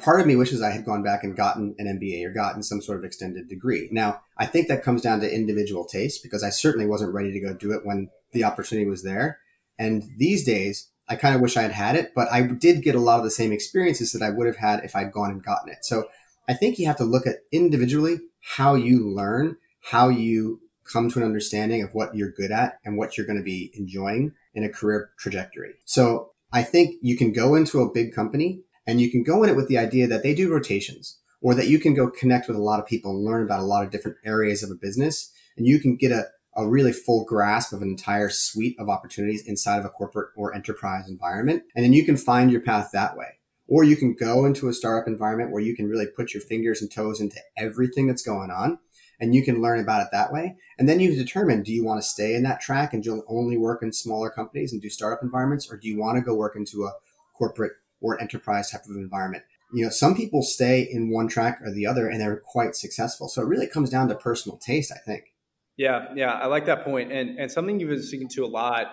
part 0.00 0.20
of 0.20 0.26
me 0.26 0.36
wishes 0.36 0.62
I 0.62 0.70
had 0.70 0.84
gone 0.84 1.02
back 1.02 1.24
and 1.24 1.36
gotten 1.36 1.74
an 1.78 1.98
MBA 1.98 2.24
or 2.24 2.32
gotten 2.32 2.62
some 2.62 2.82
sort 2.82 2.98
of 2.98 3.04
extended 3.04 3.48
degree. 3.48 3.88
Now, 3.90 4.20
I 4.36 4.46
think 4.46 4.68
that 4.68 4.84
comes 4.84 5.02
down 5.02 5.20
to 5.20 5.34
individual 5.34 5.84
taste 5.84 6.22
because 6.22 6.44
I 6.44 6.50
certainly 6.50 6.86
wasn't 6.86 7.14
ready 7.14 7.32
to 7.32 7.40
go 7.40 7.54
do 7.54 7.72
it 7.72 7.84
when 7.84 8.10
the 8.32 8.44
opportunity 8.44 8.88
was 8.88 9.02
there. 9.02 9.38
And 9.78 10.04
these 10.18 10.44
days, 10.44 10.90
I 11.08 11.16
kind 11.16 11.34
of 11.34 11.40
wish 11.40 11.56
I 11.56 11.62
had 11.62 11.72
had 11.72 11.96
it, 11.96 12.12
but 12.14 12.30
I 12.30 12.42
did 12.42 12.82
get 12.82 12.94
a 12.94 13.00
lot 13.00 13.18
of 13.18 13.24
the 13.24 13.30
same 13.30 13.52
experiences 13.52 14.12
that 14.12 14.22
I 14.22 14.30
would 14.30 14.46
have 14.46 14.56
had 14.56 14.84
if 14.84 14.94
I'd 14.94 15.12
gone 15.12 15.30
and 15.30 15.42
gotten 15.42 15.70
it. 15.72 15.84
So 15.84 16.08
I 16.48 16.54
think 16.54 16.78
you 16.78 16.86
have 16.86 16.96
to 16.96 17.04
look 17.04 17.26
at 17.26 17.40
individually 17.52 18.18
how 18.56 18.74
you 18.74 19.08
learn, 19.08 19.56
how 19.90 20.08
you 20.08 20.60
come 20.84 21.10
to 21.10 21.20
an 21.20 21.24
understanding 21.24 21.82
of 21.82 21.94
what 21.94 22.14
you're 22.14 22.30
good 22.30 22.50
at 22.50 22.78
and 22.84 22.96
what 22.96 23.16
you're 23.16 23.26
going 23.26 23.38
to 23.38 23.44
be 23.44 23.70
enjoying 23.74 24.32
in 24.54 24.64
a 24.64 24.68
career 24.68 25.10
trajectory. 25.18 25.74
So 25.84 26.32
I 26.52 26.62
think 26.62 26.96
you 27.00 27.16
can 27.16 27.32
go 27.32 27.54
into 27.54 27.80
a 27.80 27.92
big 27.92 28.12
company 28.12 28.62
and 28.86 29.00
you 29.00 29.10
can 29.10 29.22
go 29.22 29.42
in 29.42 29.50
it 29.50 29.56
with 29.56 29.68
the 29.68 29.78
idea 29.78 30.06
that 30.08 30.22
they 30.22 30.34
do 30.34 30.52
rotations 30.52 31.18
or 31.40 31.54
that 31.54 31.68
you 31.68 31.78
can 31.78 31.94
go 31.94 32.10
connect 32.10 32.48
with 32.48 32.56
a 32.56 32.62
lot 32.62 32.80
of 32.80 32.86
people 32.86 33.12
and 33.12 33.24
learn 33.24 33.42
about 33.42 33.60
a 33.60 33.64
lot 33.64 33.84
of 33.84 33.90
different 33.90 34.18
areas 34.24 34.62
of 34.62 34.70
a 34.70 34.74
business 34.74 35.32
and 35.56 35.66
you 35.66 35.78
can 35.78 35.96
get 35.96 36.12
a, 36.12 36.24
a 36.56 36.68
really 36.68 36.92
full 36.92 37.24
grasp 37.24 37.72
of 37.72 37.82
an 37.82 37.88
entire 37.88 38.28
suite 38.28 38.76
of 38.78 38.88
opportunities 38.88 39.46
inside 39.46 39.78
of 39.78 39.84
a 39.84 39.90
corporate 39.90 40.30
or 40.36 40.54
enterprise 40.54 41.08
environment. 41.08 41.62
And 41.74 41.84
then 41.84 41.92
you 41.92 42.04
can 42.04 42.16
find 42.16 42.50
your 42.50 42.60
path 42.60 42.90
that 42.92 43.16
way. 43.16 43.38
Or 43.68 43.84
you 43.84 43.96
can 43.96 44.14
go 44.14 44.44
into 44.44 44.68
a 44.68 44.74
startup 44.74 45.08
environment 45.08 45.50
where 45.50 45.62
you 45.62 45.74
can 45.74 45.88
really 45.88 46.06
put 46.06 46.34
your 46.34 46.42
fingers 46.42 46.82
and 46.82 46.90
toes 46.90 47.20
into 47.20 47.38
everything 47.56 48.06
that's 48.06 48.22
going 48.22 48.50
on 48.50 48.78
and 49.22 49.36
you 49.36 49.44
can 49.44 49.62
learn 49.62 49.78
about 49.78 50.02
it 50.02 50.08
that 50.10 50.32
way. 50.32 50.56
And 50.78 50.88
then 50.88 50.98
you 50.98 51.14
determine 51.14 51.62
do 51.62 51.72
you 51.72 51.84
want 51.84 52.02
to 52.02 52.06
stay 52.06 52.34
in 52.34 52.42
that 52.42 52.60
track 52.60 52.92
and 52.92 53.06
you'll 53.06 53.24
only 53.28 53.56
work 53.56 53.80
in 53.80 53.92
smaller 53.92 54.28
companies 54.30 54.72
and 54.72 54.82
do 54.82 54.90
startup 54.90 55.22
environments, 55.22 55.70
or 55.70 55.76
do 55.76 55.86
you 55.86 55.96
want 55.96 56.16
to 56.16 56.22
go 56.22 56.34
work 56.34 56.56
into 56.56 56.84
a 56.84 56.92
corporate 57.32 57.72
or 58.00 58.20
enterprise 58.20 58.72
type 58.72 58.82
of 58.90 58.96
environment? 58.96 59.44
You 59.72 59.84
know, 59.84 59.90
some 59.90 60.16
people 60.16 60.42
stay 60.42 60.82
in 60.82 61.12
one 61.12 61.28
track 61.28 61.60
or 61.62 61.70
the 61.70 61.86
other 61.86 62.08
and 62.08 62.20
they're 62.20 62.42
quite 62.44 62.74
successful. 62.74 63.28
So 63.28 63.42
it 63.42 63.46
really 63.46 63.68
comes 63.68 63.90
down 63.90 64.08
to 64.08 64.16
personal 64.16 64.58
taste, 64.58 64.92
I 64.92 64.98
think. 64.98 65.32
Yeah, 65.76 66.08
yeah, 66.16 66.32
I 66.32 66.46
like 66.46 66.66
that 66.66 66.84
point. 66.84 67.12
And 67.12 67.38
and 67.38 67.50
something 67.50 67.78
you've 67.78 67.90
been 67.90 68.02
speaking 68.02 68.28
to 68.30 68.44
a 68.44 68.46
lot 68.46 68.88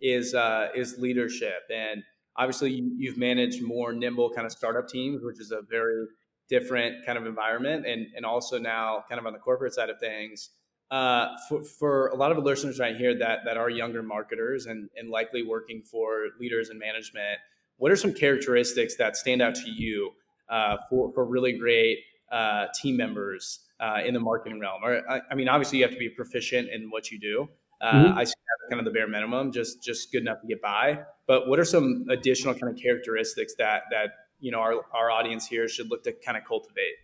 is 0.00 0.34
uh, 0.34 0.68
is 0.74 0.98
leadership 0.98 1.62
and 1.72 2.02
obviously 2.36 2.70
you, 2.72 3.10
have 3.10 3.18
managed 3.18 3.62
more 3.62 3.92
nimble 3.92 4.30
kind 4.30 4.46
of 4.46 4.52
startup 4.52 4.88
teams, 4.88 5.22
which 5.22 5.40
is 5.40 5.50
a 5.50 5.62
very 5.62 6.06
different 6.48 7.04
kind 7.06 7.18
of 7.18 7.26
environment, 7.26 7.86
and 7.86 8.06
and 8.16 8.24
also 8.24 8.58
now 8.58 9.04
kind 9.08 9.18
of 9.18 9.26
on 9.26 9.32
the 9.32 9.38
corporate 9.38 9.74
side 9.74 9.90
of 9.90 9.98
things. 9.98 10.50
Uh, 10.90 11.28
for, 11.48 11.64
for 11.64 12.08
a 12.08 12.14
lot 12.14 12.30
of 12.30 12.38
listeners 12.44 12.78
right 12.78 12.96
here 12.96 13.18
that 13.18 13.40
that 13.44 13.56
are 13.56 13.70
younger 13.70 14.02
marketers 14.02 14.66
and 14.66 14.88
and 14.96 15.10
likely 15.10 15.42
working 15.42 15.82
for 15.82 16.28
leaders 16.38 16.70
in 16.70 16.78
management, 16.78 17.38
what 17.76 17.90
are 17.90 17.96
some 17.96 18.12
characteristics 18.12 18.96
that 18.96 19.16
stand 19.16 19.42
out 19.42 19.54
to 19.54 19.70
you 19.70 20.12
uh, 20.48 20.76
for 20.88 21.12
for 21.12 21.24
really 21.24 21.56
great 21.58 21.98
uh, 22.30 22.66
team 22.74 22.96
members 22.96 23.60
uh, 23.80 24.00
in 24.04 24.14
the 24.14 24.20
marketing 24.20 24.60
realm? 24.60 24.82
Or 24.84 25.02
I, 25.10 25.20
I, 25.30 25.34
mean, 25.34 25.48
obviously 25.48 25.78
you 25.78 25.84
have 25.84 25.92
to 25.92 25.98
be 25.98 26.10
proficient 26.10 26.68
in 26.68 26.90
what 26.90 27.10
you 27.10 27.18
do. 27.18 27.48
Uh, 27.80 27.92
mm-hmm. 27.92 28.18
I 28.18 28.24
see 28.24 28.32
that 28.32 28.70
kind 28.70 28.80
of 28.80 28.84
the 28.84 28.96
bare 28.96 29.08
minimum, 29.08 29.52
just 29.52 29.82
just 29.82 30.12
good 30.12 30.22
enough 30.22 30.40
to 30.40 30.46
get 30.46 30.62
by. 30.62 31.00
But 31.26 31.48
what 31.48 31.58
are 31.58 31.64
some 31.64 32.06
additional 32.10 32.54
kind 32.54 32.72
of 32.72 32.80
characteristics 32.80 33.54
that 33.58 33.82
that 33.90 34.10
you 34.40 34.50
know 34.50 34.58
our, 34.58 34.74
our 34.92 35.10
audience 35.10 35.46
here 35.46 35.68
should 35.68 35.90
look 35.90 36.04
to 36.04 36.12
kind 36.12 36.36
of 36.36 36.44
cultivate? 36.44 36.94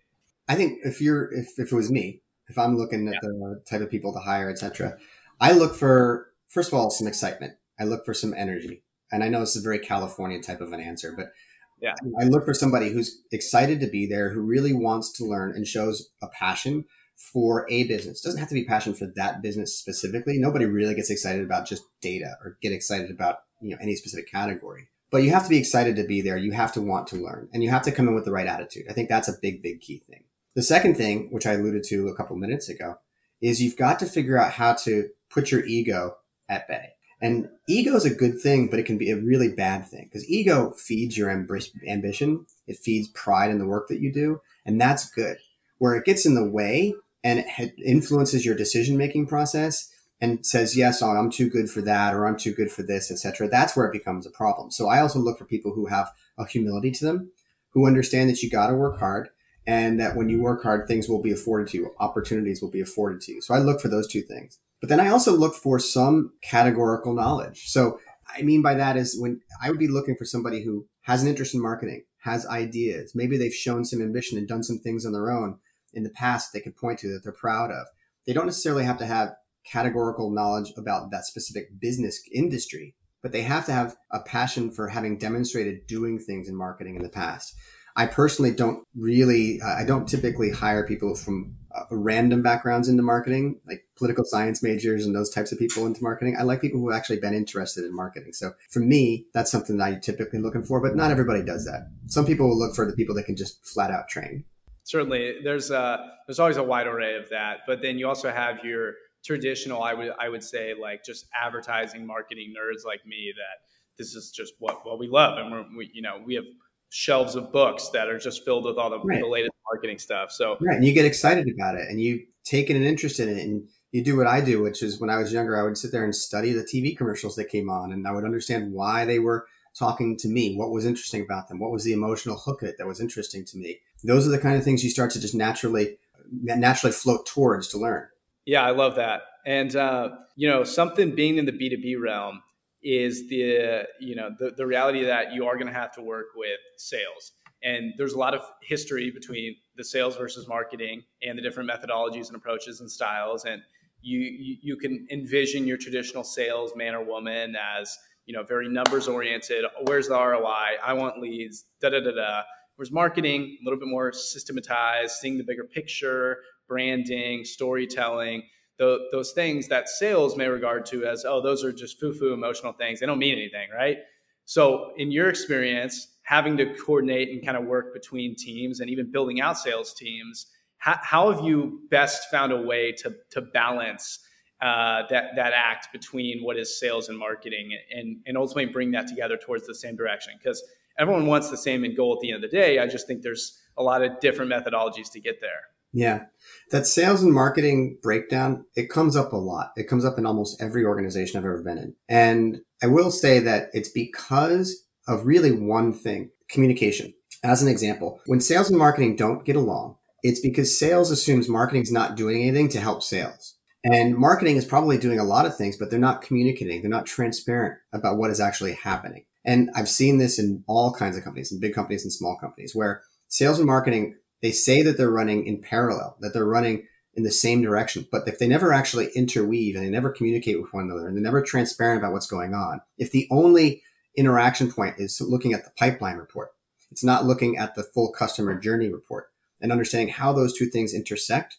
I 0.48 0.54
think 0.54 0.80
if 0.84 1.00
you're 1.00 1.32
if, 1.32 1.58
if 1.58 1.72
it 1.72 1.74
was 1.74 1.90
me, 1.90 2.22
if 2.48 2.58
I'm 2.58 2.76
looking 2.76 3.08
at 3.08 3.14
yeah. 3.14 3.20
the 3.22 3.62
type 3.68 3.80
of 3.80 3.90
people 3.90 4.12
to 4.12 4.20
hire, 4.20 4.50
etc., 4.50 4.96
I 5.40 5.52
look 5.52 5.74
for 5.74 6.32
first 6.48 6.72
of 6.72 6.78
all 6.78 6.90
some 6.90 7.06
excitement. 7.06 7.54
I 7.78 7.84
look 7.84 8.04
for 8.04 8.14
some 8.14 8.34
energy, 8.34 8.82
and 9.10 9.24
I 9.24 9.28
know 9.28 9.40
this 9.40 9.56
is 9.56 9.62
a 9.62 9.64
very 9.64 9.78
California 9.78 10.40
type 10.42 10.60
of 10.60 10.72
an 10.72 10.80
answer, 10.80 11.14
but 11.16 11.32
yeah, 11.80 11.94
I 12.20 12.24
look 12.24 12.44
for 12.44 12.52
somebody 12.52 12.90
who's 12.90 13.22
excited 13.32 13.80
to 13.80 13.86
be 13.86 14.06
there, 14.06 14.30
who 14.30 14.40
really 14.40 14.74
wants 14.74 15.12
to 15.14 15.24
learn 15.24 15.52
and 15.54 15.66
shows 15.66 16.10
a 16.22 16.28
passion 16.28 16.84
for 17.20 17.66
a 17.70 17.84
business. 17.84 18.20
It 18.20 18.28
doesn't 18.28 18.40
have 18.40 18.48
to 18.48 18.54
be 18.54 18.64
passion 18.64 18.94
for 18.94 19.06
that 19.14 19.42
business 19.42 19.76
specifically. 19.76 20.38
Nobody 20.38 20.64
really 20.64 20.94
gets 20.94 21.10
excited 21.10 21.44
about 21.44 21.66
just 21.66 21.84
data 22.00 22.36
or 22.42 22.56
get 22.62 22.72
excited 22.72 23.10
about 23.10 23.40
you 23.60 23.70
know 23.70 23.78
any 23.80 23.94
specific 23.94 24.30
category. 24.30 24.88
But 25.10 25.22
you 25.22 25.30
have 25.30 25.44
to 25.44 25.50
be 25.50 25.58
excited 25.58 25.96
to 25.96 26.04
be 26.04 26.22
there. 26.22 26.36
You 26.36 26.52
have 26.52 26.72
to 26.72 26.80
want 26.80 27.08
to 27.08 27.16
learn, 27.16 27.48
and 27.52 27.62
you 27.62 27.70
have 27.70 27.82
to 27.82 27.92
come 27.92 28.08
in 28.08 28.14
with 28.14 28.24
the 28.24 28.32
right 28.32 28.46
attitude. 28.46 28.86
I 28.88 28.94
think 28.94 29.08
that's 29.08 29.28
a 29.28 29.38
big, 29.40 29.62
big 29.62 29.80
key 29.80 30.02
thing. 30.08 30.24
The 30.54 30.62
second 30.62 30.96
thing, 30.96 31.28
which 31.30 31.46
I 31.46 31.52
alluded 31.52 31.84
to 31.84 32.08
a 32.08 32.16
couple 32.16 32.36
minutes 32.36 32.68
ago, 32.68 32.96
is 33.40 33.60
you've 33.60 33.76
got 33.76 33.98
to 33.98 34.06
figure 34.06 34.38
out 34.38 34.52
how 34.52 34.74
to 34.74 35.10
put 35.28 35.50
your 35.50 35.64
ego 35.64 36.16
at 36.48 36.66
bay. 36.68 36.90
And 37.20 37.48
ego 37.68 37.94
is 37.96 38.06
a 38.06 38.14
good 38.14 38.40
thing, 38.40 38.68
but 38.68 38.78
it 38.78 38.86
can 38.86 38.96
be 38.96 39.10
a 39.10 39.20
really 39.20 39.52
bad 39.52 39.86
thing 39.86 40.04
because 40.04 40.28
ego 40.28 40.70
feeds 40.70 41.18
your 41.18 41.30
ambition. 41.30 42.46
It 42.66 42.78
feeds 42.78 43.08
pride 43.08 43.50
in 43.50 43.58
the 43.58 43.66
work 43.66 43.88
that 43.88 44.00
you 44.00 44.12
do. 44.12 44.40
And 44.64 44.80
that's 44.80 45.10
good. 45.10 45.36
Where 45.78 45.94
it 45.94 46.06
gets 46.06 46.24
in 46.24 46.34
the 46.34 46.48
way 46.48 46.94
and 47.22 47.44
it 47.58 47.74
influences 47.84 48.44
your 48.44 48.54
decision 48.54 48.96
making 48.96 49.26
process 49.26 49.90
and 50.20 50.44
says, 50.44 50.76
yes, 50.76 51.02
oh, 51.02 51.10
I'm 51.10 51.30
too 51.30 51.48
good 51.48 51.70
for 51.70 51.80
that, 51.82 52.14
or 52.14 52.26
I'm 52.26 52.36
too 52.36 52.52
good 52.52 52.70
for 52.70 52.82
this, 52.82 53.10
etc. 53.10 53.48
That's 53.48 53.76
where 53.76 53.86
it 53.86 53.92
becomes 53.92 54.26
a 54.26 54.30
problem. 54.30 54.70
So 54.70 54.88
I 54.88 55.00
also 55.00 55.18
look 55.18 55.38
for 55.38 55.46
people 55.46 55.72
who 55.72 55.86
have 55.86 56.10
a 56.38 56.46
humility 56.46 56.90
to 56.92 57.04
them, 57.04 57.32
who 57.72 57.86
understand 57.86 58.28
that 58.28 58.42
you 58.42 58.50
got 58.50 58.68
to 58.68 58.74
work 58.74 58.98
hard 58.98 59.30
and 59.66 60.00
that 60.00 60.16
when 60.16 60.28
you 60.28 60.40
work 60.40 60.62
hard, 60.62 60.86
things 60.86 61.08
will 61.08 61.22
be 61.22 61.32
afforded 61.32 61.68
to 61.68 61.78
you, 61.78 61.94
opportunities 61.98 62.60
will 62.60 62.70
be 62.70 62.80
afforded 62.80 63.20
to 63.22 63.32
you. 63.32 63.40
So 63.40 63.54
I 63.54 63.58
look 63.58 63.80
for 63.80 63.88
those 63.88 64.08
two 64.08 64.22
things. 64.22 64.58
But 64.80 64.88
then 64.88 65.00
I 65.00 65.08
also 65.08 65.36
look 65.36 65.54
for 65.54 65.78
some 65.78 66.32
categorical 66.42 67.14
knowledge. 67.14 67.68
So 67.68 68.00
I 68.34 68.42
mean 68.42 68.62
by 68.62 68.74
that 68.74 68.96
is 68.96 69.18
when 69.18 69.40
I 69.62 69.70
would 69.70 69.78
be 69.78 69.88
looking 69.88 70.16
for 70.16 70.24
somebody 70.24 70.62
who 70.62 70.86
has 71.02 71.22
an 71.22 71.28
interest 71.28 71.54
in 71.54 71.62
marketing, 71.62 72.04
has 72.22 72.46
ideas. 72.46 73.12
Maybe 73.14 73.36
they've 73.36 73.54
shown 73.54 73.84
some 73.84 74.00
ambition 74.02 74.38
and 74.38 74.48
done 74.48 74.62
some 74.62 74.78
things 74.78 75.04
on 75.04 75.12
their 75.12 75.30
own 75.30 75.58
in 75.92 76.02
the 76.02 76.10
past 76.10 76.52
they 76.52 76.60
could 76.60 76.76
point 76.76 76.98
to 77.00 77.08
that 77.08 77.22
they're 77.22 77.32
proud 77.32 77.70
of. 77.70 77.86
They 78.26 78.32
don't 78.32 78.46
necessarily 78.46 78.84
have 78.84 78.98
to 78.98 79.06
have 79.06 79.34
categorical 79.64 80.30
knowledge 80.30 80.72
about 80.76 81.10
that 81.10 81.24
specific 81.24 81.80
business 81.80 82.20
industry, 82.32 82.94
but 83.22 83.32
they 83.32 83.42
have 83.42 83.66
to 83.66 83.72
have 83.72 83.96
a 84.10 84.20
passion 84.20 84.70
for 84.70 84.88
having 84.88 85.18
demonstrated 85.18 85.86
doing 85.86 86.18
things 86.18 86.48
in 86.48 86.56
marketing 86.56 86.96
in 86.96 87.02
the 87.02 87.08
past. 87.08 87.54
I 87.96 88.06
personally 88.06 88.52
don't 88.52 88.86
really, 88.94 89.60
uh, 89.60 89.68
I 89.68 89.84
don't 89.84 90.08
typically 90.08 90.50
hire 90.50 90.86
people 90.86 91.14
from 91.14 91.56
uh, 91.74 91.84
random 91.90 92.42
backgrounds 92.42 92.88
into 92.88 93.02
marketing, 93.02 93.60
like 93.66 93.84
political 93.96 94.24
science 94.24 94.62
majors 94.62 95.04
and 95.04 95.14
those 95.14 95.30
types 95.30 95.52
of 95.52 95.58
people 95.58 95.86
into 95.86 96.02
marketing. 96.02 96.36
I 96.38 96.42
like 96.42 96.60
people 96.60 96.80
who 96.80 96.90
have 96.90 96.98
actually 96.98 97.20
been 97.20 97.34
interested 97.34 97.84
in 97.84 97.94
marketing. 97.94 98.32
So 98.32 98.52
for 98.70 98.80
me, 98.80 99.26
that's 99.34 99.50
something 99.50 99.76
that 99.78 99.84
I 99.84 99.94
typically 99.98 100.40
looking 100.40 100.62
for, 100.62 100.80
but 100.80 100.96
not 100.96 101.10
everybody 101.10 101.42
does 101.42 101.64
that. 101.64 101.90
Some 102.06 102.26
people 102.26 102.48
will 102.48 102.58
look 102.58 102.74
for 102.74 102.86
the 102.86 102.96
people 102.96 103.14
that 103.16 103.26
can 103.26 103.36
just 103.36 103.64
flat 103.66 103.90
out 103.90 104.08
train. 104.08 104.44
Certainly, 104.90 105.36
there's 105.44 105.70
uh, 105.70 105.98
there's 106.26 106.40
always 106.40 106.56
a 106.56 106.64
wide 106.64 106.88
array 106.88 107.14
of 107.14 107.30
that, 107.30 107.58
but 107.64 107.80
then 107.80 107.96
you 107.96 108.08
also 108.08 108.28
have 108.28 108.64
your 108.64 108.94
traditional, 109.24 109.84
I 109.84 109.94
would 109.94 110.10
I 110.18 110.28
would 110.28 110.42
say, 110.42 110.74
like 110.74 111.04
just 111.04 111.28
advertising 111.32 112.04
marketing 112.04 112.52
nerds 112.58 112.84
like 112.84 113.06
me 113.06 113.32
that 113.36 113.64
this 113.96 114.16
is 114.16 114.32
just 114.32 114.54
what 114.58 114.84
what 114.84 114.98
we 114.98 115.06
love, 115.06 115.38
and 115.38 115.52
we're 115.52 115.64
we, 115.76 115.92
you 115.94 116.02
know 116.02 116.20
we 116.26 116.34
have 116.34 116.44
shelves 116.88 117.36
of 117.36 117.52
books 117.52 117.90
that 117.90 118.08
are 118.08 118.18
just 118.18 118.44
filled 118.44 118.64
with 118.64 118.78
all 118.78 118.90
the, 118.90 118.98
right. 118.98 119.20
the 119.20 119.28
latest 119.28 119.52
marketing 119.72 120.00
stuff. 120.00 120.32
So 120.32 120.56
right, 120.60 120.74
and 120.74 120.84
you 120.84 120.92
get 120.92 121.04
excited 121.04 121.48
about 121.54 121.76
it, 121.76 121.88
and 121.88 122.00
you 122.00 122.26
take 122.42 122.68
an 122.68 122.82
interest 122.82 123.20
in 123.20 123.28
it, 123.28 123.44
and 123.44 123.68
you 123.92 124.02
do 124.02 124.16
what 124.16 124.26
I 124.26 124.40
do, 124.40 124.60
which 124.60 124.82
is 124.82 125.00
when 125.00 125.08
I 125.08 125.18
was 125.18 125.32
younger, 125.32 125.56
I 125.56 125.62
would 125.62 125.78
sit 125.78 125.92
there 125.92 126.02
and 126.02 126.16
study 126.16 126.52
the 126.52 126.64
TV 126.64 126.96
commercials 126.96 127.36
that 127.36 127.44
came 127.44 127.70
on, 127.70 127.92
and 127.92 128.08
I 128.08 128.10
would 128.10 128.24
understand 128.24 128.72
why 128.72 129.04
they 129.04 129.20
were 129.20 129.46
talking 129.78 130.16
to 130.16 130.28
me, 130.28 130.56
what 130.56 130.72
was 130.72 130.84
interesting 130.84 131.22
about 131.22 131.46
them, 131.46 131.60
what 131.60 131.70
was 131.70 131.84
the 131.84 131.92
emotional 131.92 132.36
hook 132.36 132.64
it 132.64 132.74
that 132.78 132.88
was 132.88 133.00
interesting 133.00 133.44
to 133.44 133.56
me. 133.56 133.78
Those 134.04 134.26
are 134.26 134.30
the 134.30 134.38
kind 134.38 134.56
of 134.56 134.64
things 134.64 134.82
you 134.82 134.90
start 134.90 135.10
to 135.12 135.20
just 135.20 135.34
naturally 135.34 135.98
naturally 136.32 136.92
float 136.92 137.26
towards 137.26 137.68
to 137.68 137.78
learn. 137.78 138.06
Yeah, 138.46 138.62
I 138.62 138.70
love 138.70 138.94
that. 138.96 139.22
And 139.46 139.74
uh, 139.74 140.10
you 140.36 140.48
know, 140.48 140.64
something 140.64 141.14
being 141.14 141.38
in 141.38 141.46
the 141.46 141.52
B 141.52 141.68
two 141.68 141.78
B 141.78 141.96
realm, 141.96 142.42
is 142.82 143.28
the 143.28 143.84
you 144.00 144.14
know 144.14 144.30
the, 144.38 144.52
the 144.56 144.66
reality 144.66 145.04
that 145.04 145.32
you 145.32 145.46
are 145.46 145.54
going 145.54 145.66
to 145.66 145.72
have 145.72 145.92
to 145.92 146.02
work 146.02 146.26
with 146.34 146.58
sales. 146.76 147.32
And 147.62 147.92
there's 147.98 148.14
a 148.14 148.18
lot 148.18 148.34
of 148.34 148.42
history 148.62 149.10
between 149.10 149.56
the 149.76 149.84
sales 149.84 150.16
versus 150.16 150.48
marketing 150.48 151.02
and 151.22 151.36
the 151.36 151.42
different 151.42 151.68
methodologies 151.68 152.28
and 152.28 152.36
approaches 152.36 152.80
and 152.80 152.90
styles. 152.90 153.44
And 153.44 153.60
you, 154.00 154.18
you, 154.18 154.56
you 154.62 154.76
can 154.78 155.06
envision 155.10 155.66
your 155.66 155.76
traditional 155.76 156.24
sales 156.24 156.72
man 156.74 156.94
or 156.94 157.04
woman 157.04 157.54
as 157.78 157.98
you 158.24 158.34
know 158.34 158.42
very 158.42 158.66
numbers 158.68 159.08
oriented 159.08 159.64
where's 159.84 160.08
the 160.08 160.14
roi 160.14 160.76
i 160.82 160.92
want 160.92 161.20
leads. 161.20 161.66
Da 161.82 161.90
da 161.90 162.00
da 162.00 162.12
da 162.12 162.42
whereas 162.80 162.90
marketing 162.90 163.58
a 163.60 163.64
little 163.64 163.78
bit 163.78 163.88
more 163.88 164.10
systematized 164.10 165.12
seeing 165.16 165.36
the 165.36 165.44
bigger 165.44 165.64
picture 165.64 166.38
branding 166.66 167.44
storytelling 167.44 168.42
the, 168.80 168.98
those 169.12 169.32
things 169.32 169.68
that 169.68 169.90
sales 169.90 170.38
may 170.38 170.48
regard 170.48 170.86
to 170.86 171.04
as, 171.04 171.26
oh, 171.26 171.42
those 171.42 171.62
are 171.62 171.70
just 171.70 172.00
foo 172.00 172.14
foo 172.14 172.32
emotional 172.32 172.72
things. 172.72 172.98
They 172.98 173.06
don't 173.06 173.18
mean 173.18 173.34
anything, 173.34 173.68
right? 173.76 173.98
So, 174.46 174.92
in 174.96 175.12
your 175.12 175.28
experience, 175.28 176.08
having 176.22 176.56
to 176.56 176.74
coordinate 176.74 177.28
and 177.28 177.44
kind 177.44 177.58
of 177.58 177.66
work 177.66 177.92
between 177.92 178.34
teams 178.36 178.80
and 178.80 178.88
even 178.88 179.12
building 179.12 179.38
out 179.38 179.58
sales 179.58 179.92
teams, 179.92 180.46
how, 180.78 180.98
how 181.02 181.30
have 181.30 181.44
you 181.44 181.80
best 181.90 182.30
found 182.30 182.52
a 182.52 182.56
way 182.62 182.90
to, 182.92 183.14
to 183.32 183.42
balance 183.42 184.18
uh, 184.62 185.02
that, 185.10 185.36
that 185.36 185.52
act 185.54 185.88
between 185.92 186.42
what 186.42 186.56
is 186.56 186.80
sales 186.80 187.10
and 187.10 187.18
marketing 187.18 187.76
and, 187.94 188.16
and 188.24 188.38
ultimately 188.38 188.72
bring 188.72 188.92
that 188.92 189.06
together 189.06 189.36
towards 189.36 189.66
the 189.66 189.74
same 189.74 189.94
direction? 189.94 190.32
Because 190.42 190.64
everyone 191.00 191.26
wants 191.26 191.50
the 191.50 191.56
same 191.56 191.84
end 191.84 191.96
goal 191.96 192.12
at 192.14 192.20
the 192.20 192.30
end 192.30 192.44
of 192.44 192.50
the 192.50 192.56
day. 192.56 192.78
I 192.78 192.86
just 192.86 193.06
think 193.06 193.22
there's 193.22 193.58
a 193.76 193.82
lot 193.82 194.02
of 194.02 194.20
different 194.20 194.52
methodologies 194.52 195.10
to 195.12 195.20
get 195.20 195.40
there. 195.40 195.62
Yeah. 195.92 196.24
That 196.70 196.86
sales 196.86 197.22
and 197.22 197.32
marketing 197.32 197.98
breakdown, 198.02 198.64
it 198.76 198.90
comes 198.90 199.16
up 199.16 199.32
a 199.32 199.36
lot. 199.36 199.72
It 199.76 199.88
comes 199.88 200.04
up 200.04 200.18
in 200.18 200.26
almost 200.26 200.62
every 200.62 200.84
organization 200.84 201.38
I've 201.38 201.44
ever 201.44 201.62
been 201.62 201.78
in. 201.78 201.94
And 202.08 202.60
I 202.82 202.86
will 202.86 203.10
say 203.10 203.40
that 203.40 203.70
it's 203.72 203.88
because 203.88 204.84
of 205.08 205.26
really 205.26 205.50
one 205.50 205.92
thing, 205.92 206.30
communication. 206.48 207.14
As 207.42 207.62
an 207.62 207.68
example, 207.68 208.20
when 208.26 208.40
sales 208.40 208.68
and 208.68 208.78
marketing 208.78 209.16
don't 209.16 209.44
get 209.44 209.56
along, 209.56 209.96
it's 210.22 210.40
because 210.40 210.78
sales 210.78 211.10
assumes 211.10 211.48
marketing's 211.48 211.90
not 211.90 212.14
doing 212.14 212.42
anything 212.42 212.68
to 212.68 212.80
help 212.80 213.02
sales. 213.02 213.56
And 213.82 214.14
marketing 214.14 214.56
is 214.56 214.66
probably 214.66 214.98
doing 214.98 215.18
a 215.18 215.24
lot 215.24 215.46
of 215.46 215.56
things, 215.56 215.78
but 215.78 215.90
they're 215.90 215.98
not 215.98 216.20
communicating. 216.20 216.82
They're 216.82 216.90
not 216.90 217.06
transparent 217.06 217.78
about 217.94 218.18
what 218.18 218.30
is 218.30 218.38
actually 218.38 218.74
happening. 218.74 219.24
And 219.44 219.70
I've 219.74 219.88
seen 219.88 220.18
this 220.18 220.38
in 220.38 220.64
all 220.66 220.92
kinds 220.92 221.16
of 221.16 221.24
companies, 221.24 221.50
in 221.50 221.60
big 221.60 221.74
companies 221.74 222.04
and 222.04 222.12
small 222.12 222.36
companies, 222.38 222.74
where 222.74 223.02
sales 223.28 223.58
and 223.58 223.66
marketing 223.66 224.16
they 224.42 224.52
say 224.52 224.82
that 224.82 224.96
they're 224.96 225.10
running 225.10 225.46
in 225.46 225.60
parallel, 225.60 226.16
that 226.20 226.32
they're 226.32 226.46
running 226.46 226.86
in 227.14 227.22
the 227.24 227.30
same 227.30 227.60
direction. 227.60 228.06
But 228.10 228.26
if 228.26 228.38
they 228.38 228.48
never 228.48 228.72
actually 228.72 229.08
interweave 229.14 229.74
and 229.74 229.84
they 229.84 229.90
never 229.90 230.10
communicate 230.10 230.60
with 230.60 230.72
one 230.72 230.84
another 230.84 231.06
and 231.06 231.16
they're 231.16 231.22
never 231.22 231.42
transparent 231.42 232.00
about 232.00 232.12
what's 232.12 232.26
going 232.26 232.54
on, 232.54 232.80
if 232.98 233.10
the 233.12 233.28
only 233.30 233.82
interaction 234.16 234.72
point 234.72 234.96
is 234.98 235.20
looking 235.20 235.52
at 235.52 235.64
the 235.64 235.72
pipeline 235.78 236.16
report, 236.16 236.50
it's 236.90 237.04
not 237.04 237.26
looking 237.26 237.56
at 237.56 237.74
the 237.74 237.82
full 237.82 238.12
customer 238.12 238.58
journey 238.58 238.88
report 238.88 239.28
and 239.60 239.72
understanding 239.72 240.08
how 240.08 240.32
those 240.32 240.56
two 240.56 240.66
things 240.66 240.94
intersect, 240.94 241.58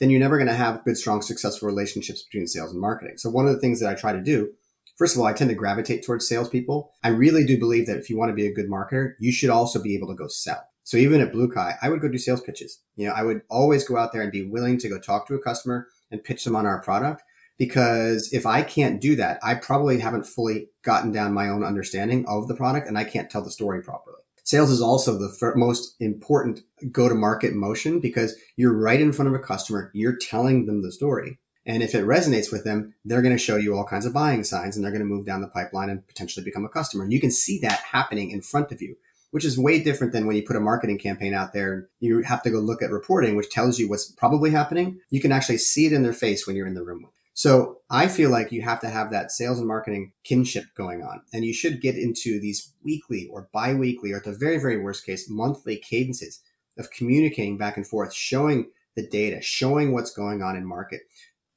then 0.00 0.10
you're 0.10 0.20
never 0.20 0.38
going 0.38 0.48
to 0.48 0.54
have 0.54 0.84
good, 0.84 0.96
strong, 0.96 1.22
successful 1.22 1.68
relationships 1.68 2.22
between 2.22 2.46
sales 2.46 2.72
and 2.72 2.80
marketing. 2.80 3.18
So 3.18 3.30
one 3.30 3.46
of 3.46 3.54
the 3.54 3.60
things 3.60 3.80
that 3.80 3.90
I 3.90 3.94
try 3.94 4.12
to 4.12 4.20
do 4.20 4.52
First 5.02 5.16
of 5.16 5.20
all, 5.20 5.26
I 5.26 5.32
tend 5.32 5.50
to 5.50 5.56
gravitate 5.56 6.04
towards 6.04 6.28
salespeople. 6.28 6.92
I 7.02 7.08
really 7.08 7.44
do 7.44 7.58
believe 7.58 7.88
that 7.88 7.96
if 7.96 8.08
you 8.08 8.16
want 8.16 8.28
to 8.28 8.36
be 8.36 8.46
a 8.46 8.54
good 8.54 8.70
marketer, 8.70 9.14
you 9.18 9.32
should 9.32 9.50
also 9.50 9.82
be 9.82 9.96
able 9.96 10.06
to 10.06 10.14
go 10.14 10.28
sell. 10.28 10.62
So 10.84 10.96
even 10.96 11.20
at 11.20 11.32
Blue 11.32 11.48
BlueKai, 11.48 11.76
I 11.82 11.88
would 11.88 12.00
go 12.00 12.06
do 12.06 12.18
sales 12.18 12.40
pitches. 12.40 12.78
You 12.94 13.08
know, 13.08 13.12
I 13.12 13.24
would 13.24 13.42
always 13.50 13.82
go 13.82 13.96
out 13.96 14.12
there 14.12 14.22
and 14.22 14.30
be 14.30 14.48
willing 14.48 14.78
to 14.78 14.88
go 14.88 15.00
talk 15.00 15.26
to 15.26 15.34
a 15.34 15.42
customer 15.42 15.88
and 16.12 16.22
pitch 16.22 16.44
them 16.44 16.54
on 16.54 16.66
our 16.66 16.80
product. 16.80 17.24
Because 17.58 18.32
if 18.32 18.46
I 18.46 18.62
can't 18.62 19.00
do 19.00 19.16
that, 19.16 19.40
I 19.42 19.56
probably 19.56 19.98
haven't 19.98 20.24
fully 20.24 20.68
gotten 20.84 21.10
down 21.10 21.34
my 21.34 21.48
own 21.48 21.64
understanding 21.64 22.24
of 22.28 22.46
the 22.46 22.54
product 22.54 22.86
and 22.86 22.96
I 22.96 23.02
can't 23.02 23.28
tell 23.28 23.42
the 23.42 23.50
story 23.50 23.82
properly. 23.82 24.18
Sales 24.44 24.70
is 24.70 24.80
also 24.80 25.18
the 25.18 25.52
most 25.56 25.96
important 25.98 26.60
go 26.92 27.08
to 27.08 27.14
market 27.16 27.54
motion 27.54 27.98
because 27.98 28.36
you're 28.54 28.72
right 28.72 29.00
in 29.00 29.12
front 29.12 29.28
of 29.28 29.34
a 29.34 29.42
customer. 29.42 29.90
You're 29.94 30.14
telling 30.16 30.66
them 30.66 30.82
the 30.82 30.92
story. 30.92 31.40
And 31.64 31.82
if 31.82 31.94
it 31.94 32.04
resonates 32.04 32.50
with 32.50 32.64
them, 32.64 32.94
they're 33.04 33.22
going 33.22 33.34
to 33.34 33.42
show 33.42 33.56
you 33.56 33.76
all 33.76 33.84
kinds 33.84 34.04
of 34.04 34.12
buying 34.12 34.44
signs 34.44 34.76
and 34.76 34.84
they're 34.84 34.92
going 34.92 35.02
to 35.02 35.06
move 35.06 35.26
down 35.26 35.40
the 35.40 35.48
pipeline 35.48 35.90
and 35.90 36.06
potentially 36.06 36.44
become 36.44 36.64
a 36.64 36.68
customer. 36.68 37.04
And 37.04 37.12
you 37.12 37.20
can 37.20 37.30
see 37.30 37.58
that 37.60 37.80
happening 37.92 38.30
in 38.30 38.40
front 38.40 38.72
of 38.72 38.82
you 38.82 38.96
which 39.32 39.46
is 39.46 39.58
way 39.58 39.82
different 39.82 40.12
than 40.12 40.26
when 40.26 40.36
you 40.36 40.42
put 40.42 40.56
a 40.56 40.60
marketing 40.60 40.98
campaign 40.98 41.32
out 41.32 41.54
there. 41.54 41.88
You 42.00 42.22
have 42.22 42.42
to 42.42 42.50
go 42.50 42.60
look 42.60 42.82
at 42.82 42.90
reporting, 42.90 43.34
which 43.34 43.48
tells 43.48 43.78
you 43.78 43.88
what's 43.88 44.12
probably 44.12 44.50
happening. 44.50 45.00
You 45.08 45.22
can 45.22 45.32
actually 45.32 45.56
see 45.56 45.86
it 45.86 45.92
in 45.94 46.02
their 46.02 46.12
face 46.12 46.46
when 46.46 46.54
you're 46.54 46.66
in 46.66 46.74
the 46.74 46.84
room. 46.84 47.08
So 47.32 47.78
I 47.88 48.08
feel 48.08 48.28
like 48.28 48.52
you 48.52 48.60
have 48.60 48.80
to 48.80 48.90
have 48.90 49.10
that 49.10 49.30
sales 49.30 49.58
and 49.58 49.66
marketing 49.66 50.12
kinship 50.22 50.66
going 50.76 51.02
on. 51.02 51.22
And 51.32 51.46
you 51.46 51.54
should 51.54 51.80
get 51.80 51.96
into 51.96 52.38
these 52.38 52.74
weekly 52.84 53.26
or 53.32 53.48
bi-weekly 53.54 54.12
or 54.12 54.18
at 54.18 54.24
the 54.24 54.36
very, 54.38 54.58
very 54.58 54.78
worst 54.78 55.06
case, 55.06 55.30
monthly 55.30 55.76
cadences 55.76 56.42
of 56.76 56.90
communicating 56.90 57.56
back 57.56 57.78
and 57.78 57.86
forth, 57.86 58.12
showing 58.12 58.70
the 58.96 59.06
data, 59.06 59.40
showing 59.40 59.92
what's 59.92 60.12
going 60.12 60.42
on 60.42 60.56
in 60.56 60.66
market, 60.66 61.00